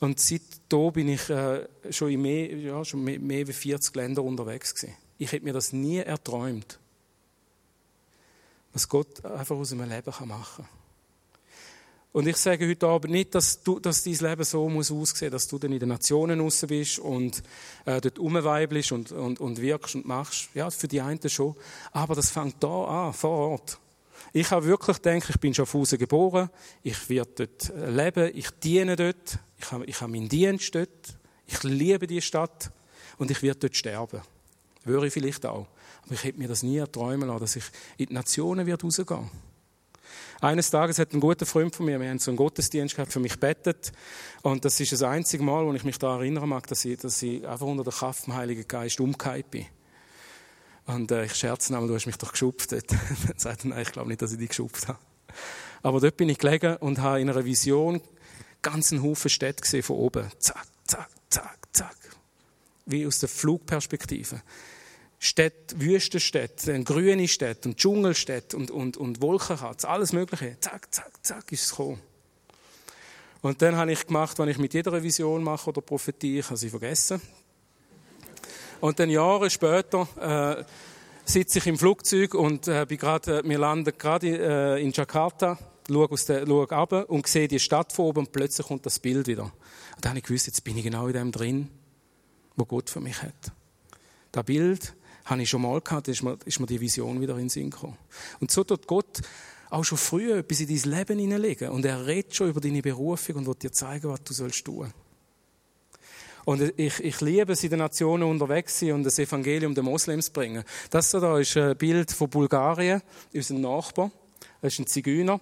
[0.00, 3.94] Und seit da bin ich äh, schon in mehr, ja, schon mehr, mehr als 40
[3.94, 4.96] Ländern unterwegs gewesen.
[5.18, 6.78] Ich hätte mir das nie erträumt,
[8.72, 10.78] was Gott einfach aus einem Leben machen kann.
[12.10, 15.46] Und ich sage heute Abend nicht, dass, du, dass dein Leben so muss aussehen, dass
[15.46, 17.42] du dann in den Nationen raus bist und
[17.84, 20.48] äh, dort rumweibelst und, und, und wirkst und machst.
[20.54, 21.54] Ja, für die einen schon.
[21.92, 23.78] Aber das fängt da an, vor Ort.
[24.32, 26.50] Ich habe wirklich gedacht, ich bin schon auf Hause geboren,
[26.82, 30.88] ich werde dort äh, leben, ich diene dort, ich habe, ich habe meinen Dienst dort,
[31.46, 32.70] ich liebe die Stadt
[33.18, 34.22] und ich werde dort sterben.
[34.84, 35.66] Würde ich vielleicht auch.
[36.08, 37.64] Aber ich hätte mir das nie erträumen lassen, dass ich
[37.98, 39.30] in die Nationen werde rausgehen
[40.40, 43.20] eines Tages hat ein guter Freund von mir, wir haben so einen Gottesdienst gehabt, für
[43.20, 43.92] mich bettet.
[44.42, 47.20] Und das ist das einzige Mal, wo ich mich daran erinnern mag, dass ich, dass
[47.22, 49.66] ich einfach unter der Kraft vom Heiligen Geist umgekehrt bin.
[50.86, 52.72] Und äh, ich scherze einmal, du hast mich doch geschupft.
[52.72, 52.80] Dann
[53.36, 54.98] sagt er, nein, ich glaube nicht, dass ich dich geschupft habe.
[55.82, 58.00] Aber dort bin ich gelegen und habe in einer Vision
[58.62, 60.30] ganz einen Haufen Städte gesehen von oben.
[60.38, 61.96] Zack, zack, zack, zack.
[62.86, 64.40] Wie aus der Flugperspektive.
[65.18, 70.56] Städte, Wüstenstädte, grüne Städte und Dschungelstädte und, und, und Wolkenkratz, alles Mögliche.
[70.60, 72.00] Zack, zack, zack, ist es gekommen.
[73.40, 76.56] Und dann habe ich gemacht, was ich mit jeder Vision mache oder Prophetie, ich habe
[76.56, 77.20] sie vergessen.
[78.80, 80.64] Und dann Jahre später äh,
[81.24, 85.58] sitze ich im Flugzeug und äh, bin grad, äh, wir landen gerade äh, in Jakarta,
[85.88, 88.98] schaue, aus der, schaue runter und sehe die Stadt von oben und plötzlich kommt das
[88.98, 89.44] Bild wieder.
[89.44, 89.52] Und
[90.00, 91.68] dann habe ich gewusst, jetzt bin ich genau in dem drin,
[92.56, 93.52] wo Gott für mich hat.
[94.30, 94.94] Das Bild
[95.28, 97.48] habe ich schon mal gehabt, da ist mir, ist mir die Vision wieder in den
[97.48, 97.98] Sinn gekommen.
[98.40, 99.20] Und so tut Gott
[99.70, 101.70] auch schon früher etwas in dein Leben hineinlegen.
[101.70, 104.92] Und er redet schon über deine Berufung und wird dir zeigen, was du sollst tun.
[106.44, 110.30] Und ich, ich liebe es, in den Nationen unterwegs sein und das Evangelium den Moslems
[110.30, 110.64] bringen.
[110.88, 113.02] Das da ist ein Bild von Bulgarien,
[113.34, 114.10] unserem Nachbar.
[114.62, 115.40] Das ist ein Zigeuner.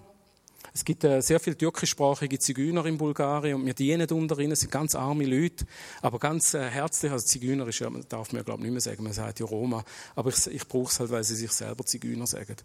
[0.77, 4.71] Es gibt äh, sehr viele türkischsprachige Zigeuner in Bulgarien und wir dienen unter ihnen, sind
[4.71, 5.65] ganz arme Leute,
[6.03, 7.11] aber ganz äh, herzlich.
[7.11, 9.47] Also Zigeuner ist ja, darf man ja glaube ich nicht mehr sagen, man sagt ja
[9.47, 9.83] Roma,
[10.15, 12.57] aber ich, ich brauche es halt, weil sie sich selber Zigeuner sagen.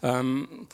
[0.00, 0.68] Ähm,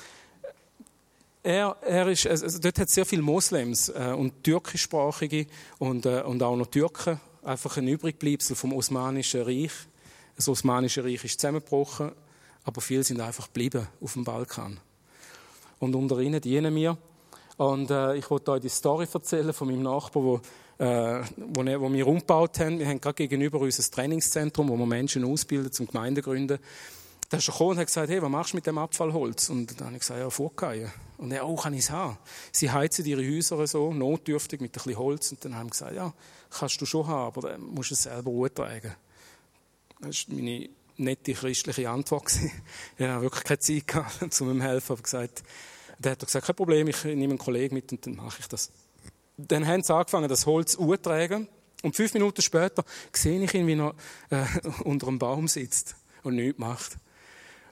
[1.42, 5.46] er, er ist, also dort hat es sehr viele Moslems äh, und türkischsprachige
[5.78, 9.72] und, äh, und auch noch Türken, einfach ein Übrigbleibsel vom Osmanischen Reich.
[10.36, 12.12] Das Osmanische Reich ist zusammengebrochen,
[12.64, 14.78] aber viele sind einfach geblieben auf dem Balkan.
[15.82, 16.96] Und unter ihnen dienen wir.
[17.56, 20.36] Und äh, ich wollte euch die Story erzählen von meinem Nachbar, wo,
[20.78, 22.78] äh, wo, wo wir umgebaut haben.
[22.78, 26.60] Wir haben gerade gegenüber unser Trainingszentrum, wo wir Menschen ausbilden zum Gemeindegründen.
[27.28, 29.50] Da ist er gekommen und hat gesagt, hey, was machst du mit dem Abfallholz?
[29.50, 30.88] Und dann habe ich gesagt, ja, vorgehen.
[31.18, 32.16] Und er, oh, kann ich es haben?
[32.52, 35.32] Sie heizen ihre Häuser so, notdürftig, mit ein bisschen Holz.
[35.32, 36.14] Und dann haben sie gesagt, ja,
[36.56, 38.94] kannst du schon haben, aber dann musst du es selber tragen.
[40.00, 42.32] Das war meine nette christliche Antwort.
[42.98, 43.84] ich habe wirklich keine Zeit
[44.40, 44.92] um ihm zu helfen.
[44.92, 45.42] Aber gesagt,
[46.02, 48.70] der hat gesagt, kein Problem, ich nehme einen Kollegen mit und dann mache ich das.
[49.36, 51.48] Dann haben sie angefangen, das Holz zu tragen.
[51.82, 53.94] Und fünf Minuten später sehe ich ihn, wie er
[54.30, 54.46] äh,
[54.84, 56.96] unter einem Baum sitzt und nichts macht.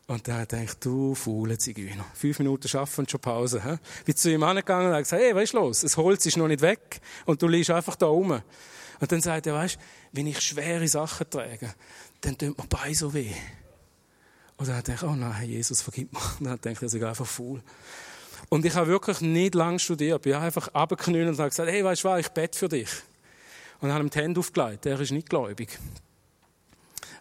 [0.09, 2.05] Und dann denke ich, du faule Zigeuner.
[2.15, 3.63] Fünf Minuten arbeiten und schon Pause.
[3.63, 3.77] He?
[4.05, 5.81] Bin zu ihm angegangen und habe gesagt, hey, was ist los?
[5.83, 8.43] Das Holz ist noch nicht weg und du liegst einfach da rum.
[9.01, 9.79] Und dann sagt er, weißt,
[10.11, 11.73] wenn ich schwere Sachen trage,
[12.23, 13.33] dann tut mir Bein so weh.
[14.57, 16.21] Und dann denke ich, oh nein, Jesus, vergib mir.
[16.41, 17.63] Und dann denke ich, er ist einfach faul.
[18.51, 20.27] Und ich habe wirklich nicht lange studiert.
[20.27, 22.91] Ich habe einfach abgeknüllt und gesagt, hey, weißt du was, ich bete für dich.
[23.81, 24.85] Und habe ihm die Hände aufgelegt.
[24.85, 25.79] Er ist nicht gläubig.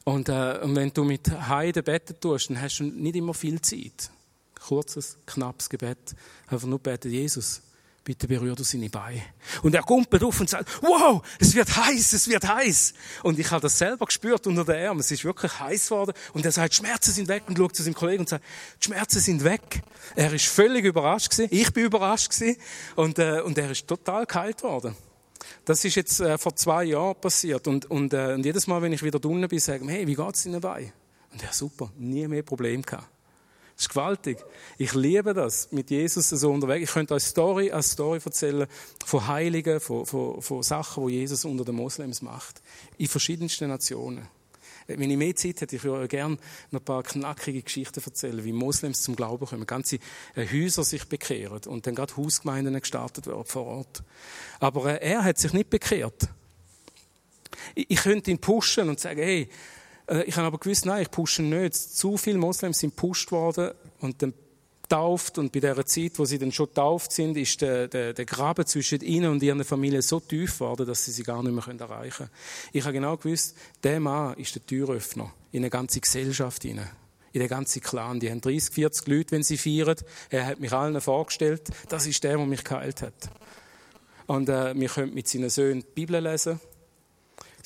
[0.03, 3.61] Und, äh, und wenn du mit Heiden beten tust, dann hast du nicht immer viel
[3.61, 4.09] Zeit.
[4.59, 6.15] Kurzes, knappes Gebet.
[6.47, 7.61] Einfach nur beten, Jesus,
[8.03, 9.21] bitte berühr du seine Beine.
[9.61, 12.93] Und er kumpelt auf und sagt, wow, es wird heiß, es wird heiß.
[13.23, 14.99] Und ich habe das selber gespürt unter den Armen.
[14.99, 16.13] Es ist wirklich heiß geworden.
[16.33, 17.43] Und er sagt, Schmerzen sind weg.
[17.47, 18.43] Und schaut zu seinem Kollegen und sagt,
[18.81, 19.81] die Schmerzen sind weg.
[20.15, 21.49] Er ist völlig überrascht gewesen.
[21.51, 22.57] Ich bin überrascht gewesen.
[22.95, 24.95] Und, äh, und er ist total kalt worden.
[25.65, 27.67] Das ist jetzt äh, vor zwei Jahren passiert.
[27.67, 30.15] Und, und, äh, und jedes Mal, wenn ich wieder unten bin, sage ich, hey, wie
[30.15, 30.93] geht's Ihnen dabei?
[31.31, 33.07] Und ja, super, nie mehr Probleme gehabt.
[33.79, 34.37] Das ist gewaltig.
[34.77, 36.89] Ich liebe das, mit Jesus so unterwegs.
[36.89, 38.67] Ich könnte euch Story als Story erzählen
[39.05, 42.61] von Heiligen, von, von, von Sachen, die Jesus unter den Moslems macht.
[42.97, 44.27] In verschiedensten Nationen.
[44.87, 46.37] Wenn ich mehr Zeit hätte, ich würde gerne
[46.71, 49.99] noch ein paar knackige Geschichten erzählen, wie Moslems zum Glauben kommen, ganze
[50.35, 54.03] äh, Häuser sich bekehren und dann gerade Hausgemeinden gestartet werden vor Ort.
[54.59, 56.27] Aber äh, er hat sich nicht bekehrt.
[57.75, 59.47] Ich, ich könnte ihn pushen und sagen, hey,
[60.09, 61.75] äh, ich habe aber gewusst, nein, ich pushe nicht.
[61.75, 64.33] Zu viele Moslems sind pusht worden und dann
[64.89, 68.25] tauft und bei der Zeit, wo sie dann schon tauft sind, ist der, der, der
[68.25, 71.79] Graben zwischen ihnen und ihren Familie so tief geworden, dass sie sie gar nicht mehr
[71.79, 72.29] erreichen können.
[72.73, 76.89] Ich habe genau gewusst, der Mann ist der Türöffner in eine ganze Gesellschaft hinein.
[77.31, 78.19] In den ganzen Clan.
[78.19, 79.97] Die haben 30, 40 Leute, wenn sie feiern.
[80.31, 81.69] Er hat mich allen vorgestellt.
[81.87, 83.29] Das ist der, der mich geheilt hat.
[84.25, 86.59] Und äh, wir können mit seinen Söhnen die Bibel lesen.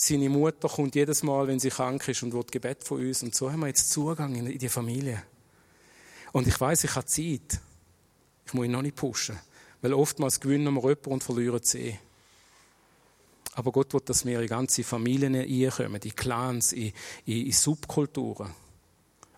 [0.05, 3.23] Seine Mutter kommt jedes Mal, wenn sie krank ist und wird Gebet von uns.
[3.23, 5.23] Und so haben wir jetzt Zugang in die Familie.
[6.33, 7.61] Und ich weiß, ich habe Zeit.
[8.45, 9.39] Ich muss ihn noch nicht pushen.
[9.81, 11.97] Weil oftmals gewinnen wir jemanden und verlieren sie.
[13.53, 16.91] Aber Gott will, dass wir in ganze Familien einkommen, in Clans, in,
[17.25, 18.53] in, in Subkulturen.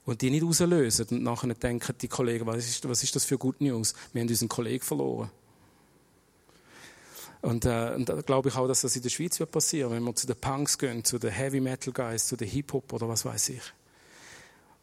[0.04, 3.38] Und die nicht rauslösen und nachher denken die Kollegen, was ist, was ist das für
[3.38, 3.94] Good News?
[4.14, 5.30] Wir haben unseren Kollegen verloren.
[7.46, 10.04] Und, äh, und da glaube ich auch, dass das in der Schweiz wird passieren, wenn
[10.04, 13.08] wir zu den Punks gehen, zu den Heavy Metal Guys, zu den Hip Hop oder
[13.08, 13.62] was weiß ich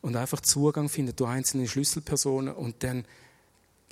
[0.03, 3.07] und einfach Zugang finden durch einzelne Schlüsselpersonen und dann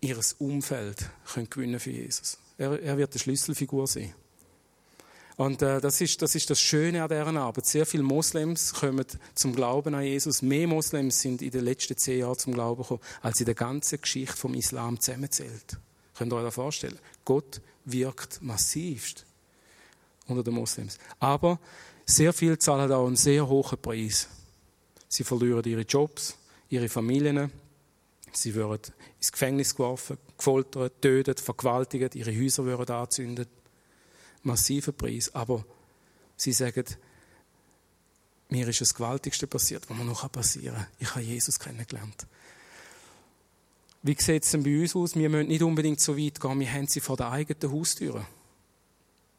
[0.03, 2.37] ihres Umfeld können gewinnen für Jesus.
[2.59, 4.12] Er, er wird eine Schlüsselfigur sein.
[5.37, 7.64] Und äh, das, ist, das ist das Schöne an dieser Arbeit.
[7.64, 10.43] Sehr viele Moslems kommen zum Glauben an Jesus.
[10.43, 14.01] Mehr Moslems sind in den letzten zehn Jahren zum Glauben gekommen, als in der ganzen
[14.03, 15.79] Geschichte vom Islam zusammenzählt.
[16.18, 16.99] Könnt ihr euch das vorstellen?
[17.25, 17.62] Gott
[17.93, 19.26] wirkt massivst
[20.26, 20.99] unter den Moslems.
[21.18, 21.59] Aber
[22.05, 24.28] sehr viele zahlen auch einen sehr hohen Preis.
[25.09, 26.36] Sie verlieren ihre Jobs,
[26.68, 27.51] ihre Familien.
[28.32, 33.49] Sie werden ins Gefängnis geworfen, gefoltert, tötet, vergewaltigt, ihre Häuser werden angezündet
[34.43, 35.34] massiven Preis.
[35.34, 35.64] Aber
[36.36, 36.84] sie sagen,
[38.49, 40.86] mir ist das Gewaltigste passiert, was mir noch passieren kann.
[40.99, 42.26] Ich habe Jesus kennengelernt.
[44.03, 45.15] Wie sieht es denn bei uns aus?
[45.15, 48.27] Wir müssen nicht unbedingt so weit gehen, wir haben sie vor der eigenen Haustüre.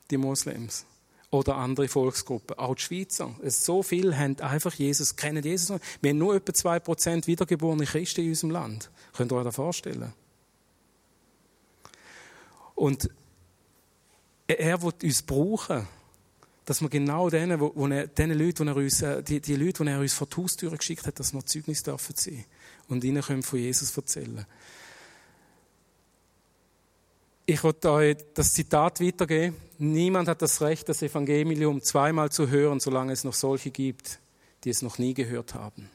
[0.09, 0.85] Die Moslems.
[1.31, 2.57] Oder andere Volksgruppen.
[2.59, 3.33] Auch die Schweizer.
[3.43, 5.79] So viele haben einfach Jesus, kennen Jesus.
[6.01, 8.91] Wir haben nur etwa 2% wiedergeborene Christen in unserem Land.
[9.13, 10.13] Könnt ihr euch das vorstellen?
[12.75, 13.09] Und
[14.47, 15.87] er wird uns brauchen,
[16.65, 19.55] dass wir genau denen, wo, wo er, denen Leuten, wo er uns, äh, die, die
[19.55, 22.45] Leute, die er uns vor die Haustüre geschickt hat, dass wir Zeugnis dürfen sein
[22.91, 24.45] und ihnen können von Jesus erzählen.
[27.45, 29.55] Ich wollte euch das Zitat weitergeben.
[29.77, 34.19] Niemand hat das Recht, das Evangelium zweimal zu hören, solange es noch solche gibt,
[34.63, 35.89] die es noch nie gehört haben.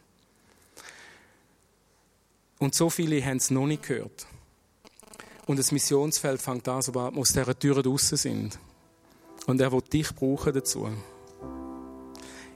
[2.59, 4.27] Und so viele haben es noch nicht gehört.
[5.47, 8.59] Und das Missionsfeld fängt an, sobald wir aus dieser Tür draußen sind.
[9.47, 10.89] Und er will dich brauchen dazu.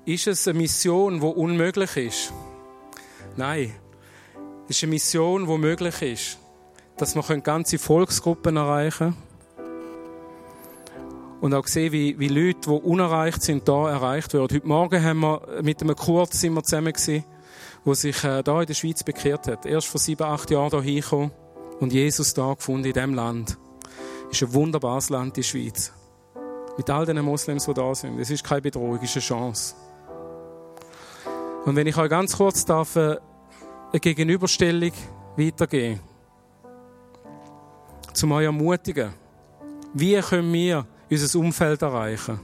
[0.05, 2.33] Ist es eine Mission, die unmöglich ist?
[3.37, 3.73] Nein.
[4.71, 6.39] Es ist eine Mission, die möglich ist.
[6.97, 9.17] Dass wir ganze Volksgruppen erreichen
[9.57, 9.71] können.
[11.41, 14.45] Und auch sehen, wie, wie Leute, die unerreicht sind, da erreicht werden.
[14.45, 16.95] Heute Morgen haben wir mit einem Kurz sind wir zusammen
[17.85, 19.67] der sich äh, in der Schweiz bekehrt hat.
[19.67, 21.33] Erst vor sieben, acht Jahren hier hingekommen
[21.81, 23.59] und Jesus da gefunden in diesem Land.
[24.31, 25.93] Es ist ein wunderbares Land, die Schweiz.
[26.77, 28.21] Mit all den Moslems, die da sind.
[28.21, 29.75] Es ist keine Bedrohung, es ist eine Chance.
[31.65, 33.17] Und wenn ich euch ganz kurz darf, äh,
[33.93, 34.93] eine Gegenüberstellung
[35.37, 36.01] weitergeben,
[38.13, 39.13] zum euch ermutigen,
[39.95, 42.39] wie können wir unser Umfeld erreichen?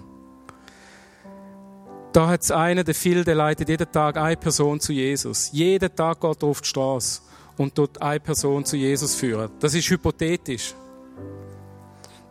[2.12, 5.50] Da hat es einen, der Phil, der leitet jeden Tag eine Person zu Jesus.
[5.52, 7.20] Jeden Tag geht er auf die Straße
[7.58, 9.50] und dort eine Person zu Jesus führen.
[9.60, 10.74] Das ist hypothetisch.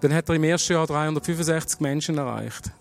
[0.02, 2.72] Dann hat er im ersten Jahr 365 Menschen erreicht.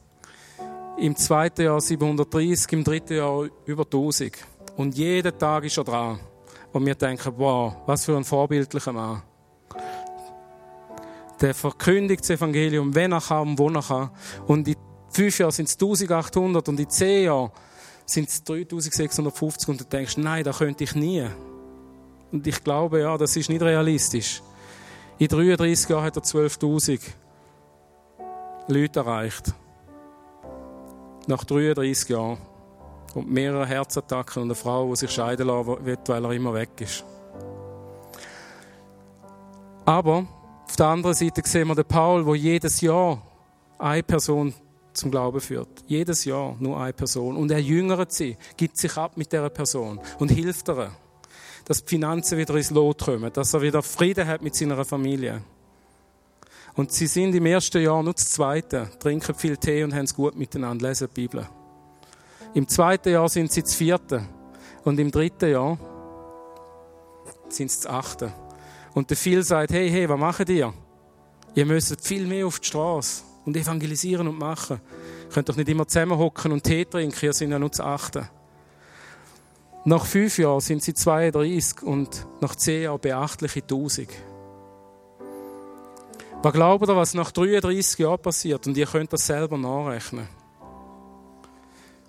[0.97, 4.32] Im zweiten Jahr 730, im dritten Jahr über 1000.
[4.77, 6.18] Und jeden Tag ist er dran.
[6.72, 9.22] Und wir denken, wow, was für ein vorbildlicher Mann.
[11.41, 14.11] Der verkündigt das Evangelium, wenn er kann und wo er kann.
[14.47, 14.77] Und in
[15.11, 17.51] fünf Jahren sind es 1800 und in zehn Jahren
[18.07, 21.27] sind es 3650 und du denkst, nein, das könnte ich nie.
[22.33, 24.43] Und ich glaube, ja, das ist nicht realistisch.
[25.18, 27.01] In 33 Jahren hat er 12.000
[28.66, 29.55] Leute erreicht.
[31.29, 32.39] Nach 33 Jahren.
[33.15, 36.71] Und mehrere Herzattacken und eine Frau, die sich scheiden lassen will, weil er immer weg
[36.81, 37.05] ist.
[39.85, 40.27] Aber
[40.67, 43.23] auf der anderen Seite sehen wir den Paul, der jedes Jahr
[43.79, 44.55] eine Person
[44.93, 45.85] zum Glauben führt.
[45.87, 47.37] Jedes Jahr nur eine Person.
[47.37, 50.91] Und er jüngert sie, gibt sich ab mit dieser Person und hilft ihr
[51.65, 55.43] dass die Finanzen wieder ins Lot kommen, dass er wieder Frieden hat mit seiner Familie.
[56.75, 60.15] Und sie sind im ersten Jahr nur das zweite, trinken viel Tee und haben es
[60.15, 61.49] gut miteinander, lesen die Bibel.
[62.55, 64.25] Im zweiten Jahr sind sie das vierte.
[64.85, 65.79] Und im dritten Jahr
[67.49, 68.33] sind sie das achte.
[68.95, 70.73] Und der Phil sagt, hey, hey, was macht ihr?
[71.55, 74.81] Ihr müsst viel mehr auf die Straße und evangelisieren und machen.
[75.25, 78.29] Ihr könnt doch nicht immer zusammenhocken und Tee trinken, ihr seid ja nur das achte.
[79.85, 84.09] Nach fünf Jahren sind sie 32 und nach zehn Jahren beachtliche 1000.
[86.43, 88.67] Was glaubt ihr, was nach 33 Jahren passiert?
[88.67, 90.29] Und ihr könnt das selber nachrechnen.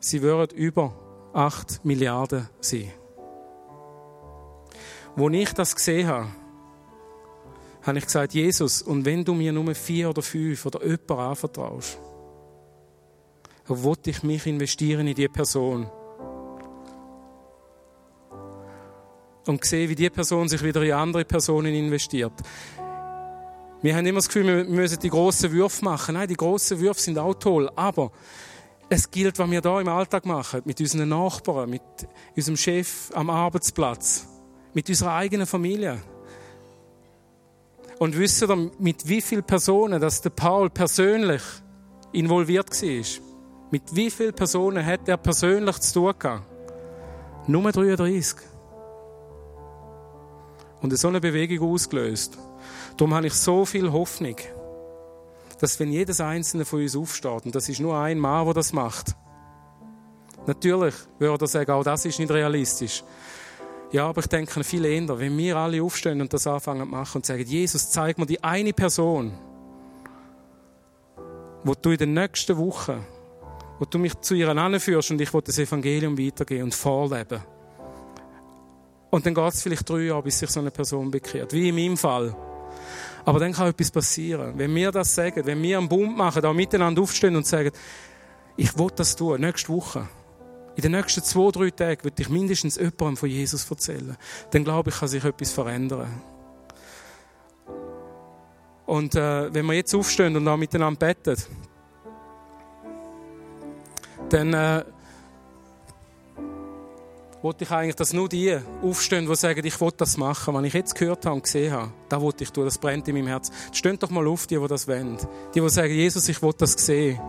[0.05, 0.93] Sie würden über
[1.33, 2.91] 8 Milliarden sein.
[5.15, 6.27] Wo ich das gesehen habe,
[7.81, 11.97] habe ich gesagt, Jesus, und wenn du mir nur vier oder fünf oder jemanden anvertraust,
[13.67, 15.89] dann wollte ich mich investieren in diese Person.
[19.47, 22.33] und sehe, wie die Person sich wieder in andere Personen investiert.
[23.81, 26.13] Wir haben immer das Gefühl, wir müssen die grossen Würfe machen.
[26.13, 28.11] Nein, die grossen Würfe sind auch toll, aber
[28.89, 31.81] es gilt, was wir da im Alltag machen, mit unseren Nachbarn, mit
[32.35, 34.27] unserem Chef am Arbeitsplatz,
[34.73, 36.01] mit unserer eigenen Familie.
[37.99, 41.41] Und wissen ihr, mit wie vielen Personen, dass der Paul persönlich
[42.11, 43.23] involviert war?
[43.71, 46.43] Mit wie vielen Personen hat er persönlich zu tun gehabt?
[47.47, 48.35] Nur 33
[50.81, 52.37] und so eine Bewegung ausgelöst.
[52.97, 54.35] Darum habe ich so viel Hoffnung.
[55.59, 58.73] Dass wenn jedes einzelne von uns aufsteht, und das ist nur ein Mann, der das
[58.73, 59.15] macht,
[60.47, 63.03] natürlich würde er sagen, auch das ist nicht realistisch.
[63.91, 67.17] Ja, aber ich denke viel eher, wenn wir alle aufstehen und das anfangen zu machen
[67.17, 69.31] und sagen, Jesus, zeig mir die eine Person,
[71.63, 73.05] wo du in den nächsten Wochen,
[73.79, 77.41] wo du mich zu ihr anführst und ich will das Evangelium weitergeben und vorleben.
[79.11, 81.75] Und dann geht es vielleicht drei Jahre, bis sich so eine Person bekehrt, wie in
[81.75, 82.35] meinem Fall.
[83.25, 84.53] Aber dann kann etwas passieren.
[84.55, 87.71] Wenn wir das sagen, wenn wir einen Bund machen, da miteinander aufstehen und sagen,
[88.55, 90.07] ich will das tun, nächste Woche.
[90.75, 94.15] In den nächsten zwei, drei Tagen wird ich mindestens jemandem von Jesus erzählen.
[94.51, 96.21] Dann glaube ich, kann sich etwas verändern.
[98.85, 101.41] Und äh, wenn wir jetzt aufstehen und da miteinander beten,
[104.29, 104.83] dann äh,
[107.45, 110.55] wollte ich eigentlich, dass nur die aufstehen, die sagen, ich will das machen.
[110.55, 113.13] Was ich jetzt gehört habe und gesehen habe, da wollte ich tun, das brennt in
[113.13, 113.51] meinem Herz.
[113.71, 115.19] Stehen doch mal auf, die, die das wollen.
[115.53, 117.19] Die, die sagen, Jesus, ich will das sehen.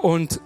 [0.00, 0.40] Und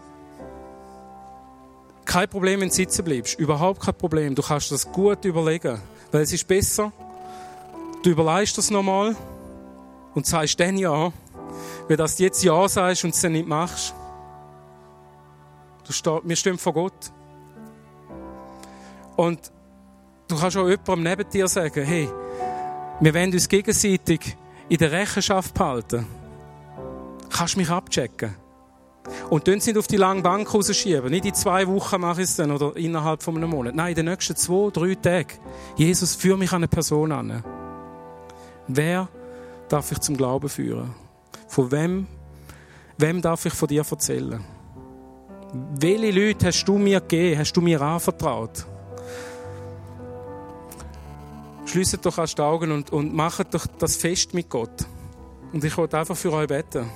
[2.04, 3.38] kein Problem, wenn du sitzen bleibst.
[3.38, 4.34] Überhaupt kein Problem.
[4.34, 5.80] Du kannst das gut überlegen.
[6.10, 6.92] Weil es ist besser,
[8.02, 9.14] du überlegst das nochmal
[10.16, 11.12] und sagst dann ja,
[11.86, 13.94] wenn du jetzt ja sagst und es dann nicht machst.
[15.90, 17.10] Du steh, wir stehen vor Gott.
[19.16, 19.50] Und
[20.28, 22.08] du kannst auch jemandem neben dir sagen, hey,
[23.00, 24.36] wir wollen uns gegenseitig
[24.68, 26.06] in der Rechenschaft behalten.
[27.28, 28.36] Kannst du mich abchecken?
[29.30, 31.10] Und dann sind auf die lange Bank rausschieben.
[31.10, 33.74] Nicht in zwei Wochen mache ich es dann oder innerhalb von einem Monat.
[33.74, 35.40] Nein, in den nächsten zwei, drei Tagen.
[35.76, 37.42] Jesus, führe mich an eine Person an.
[38.68, 39.08] Wer
[39.68, 40.94] darf ich zum Glauben führen?
[41.48, 42.06] Von wem,
[42.96, 44.59] wem darf ich von dir erzählen?
[45.52, 48.64] Welche Leute hast du mir gegeben, hast du mir anvertraut?
[51.66, 54.86] Schließt doch erst die Augen und, und macht doch das Fest mit Gott.
[55.52, 56.88] Und ich wollte einfach für euch beten.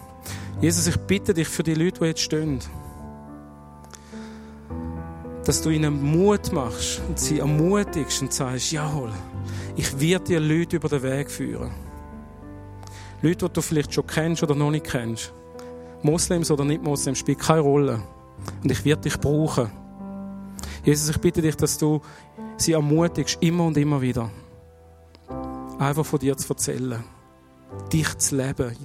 [0.61, 2.61] Jesus, ich bitte dich für die Leute, die jetzt stehen,
[5.45, 9.13] dass du ihnen Mut machst und sie ermutigst und sagst, jawohl,
[9.77, 11.73] ich werde dir Leute über den Weg führen.
[13.21, 15.33] Leute, die du vielleicht schon kennst oder noch nicht kennst.
[16.03, 18.03] Moslems oder nicht Moslems, spielt keine Rolle.
[18.63, 19.71] Und ich werde dich brauchen.
[20.85, 22.01] Jesus, ich bitte dich, dass du
[22.57, 24.31] sie ermutigst, immer und immer wieder,
[25.79, 27.03] einfach von dir zu erzählen,
[27.93, 28.77] dich zu leben,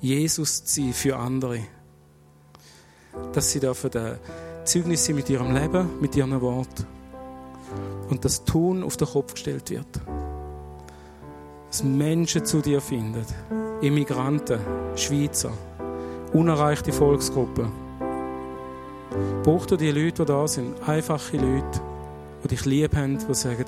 [0.00, 1.60] Jesus zu sein für andere.
[3.32, 3.90] Dass sie dürfen
[4.64, 6.86] Zeugnis sein mit ihrem Leben, mit ihren Worten.
[8.08, 10.00] Und das Tun auf den Kopf gestellt wird.
[11.68, 13.24] Dass Menschen zu dir finden.
[13.80, 14.60] Immigranten,
[14.96, 15.52] Schweizer,
[16.32, 17.87] unerreichte Volksgruppen.
[19.42, 21.80] Brauchst du die Leute, die da sind, einfache Leute,
[22.44, 23.64] die dich lieb haben, die sagen,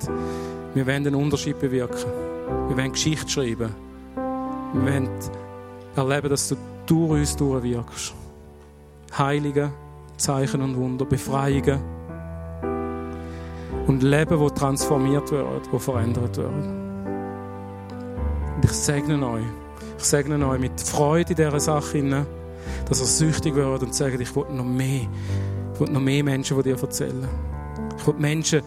[0.73, 2.11] wir wollen einen Unterschied bewirken.
[2.67, 3.75] Wir wollen Geschichte schreiben.
[4.73, 5.09] Wir wollen
[5.95, 8.13] erleben, dass du durch uns durchwirkst.
[9.17, 9.71] Heilige,
[10.17, 11.79] Zeichen und Wunder, Befreiungen
[13.87, 16.47] und Leben, wo transformiert wird, wo verändert wird.
[18.55, 19.43] Und ich segne euch.
[19.97, 22.25] Ich segne euch mit Freude in dieser Sache,
[22.87, 25.07] dass ihr süchtig wird und sagt, ich will noch mehr.
[25.73, 27.27] Ich will noch mehr Menschen von dir erzählen.
[27.97, 28.61] Ich will Menschen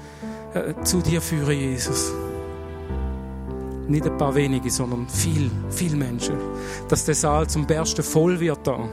[0.54, 2.12] äh, zu dir führen, Jesus.
[3.86, 6.36] Nicht ein paar wenige, sondern viel, viel Menschen.
[6.88, 8.88] Dass der Saal zum Bersten voll wird da.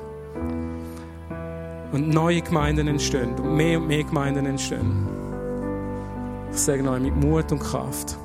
[1.91, 3.34] Und neue Gemeinden entstehen.
[3.36, 5.07] Und mehr und mehr Gemeinden entstehen.
[6.51, 8.18] Ich sage euch mit Mut und Kraft.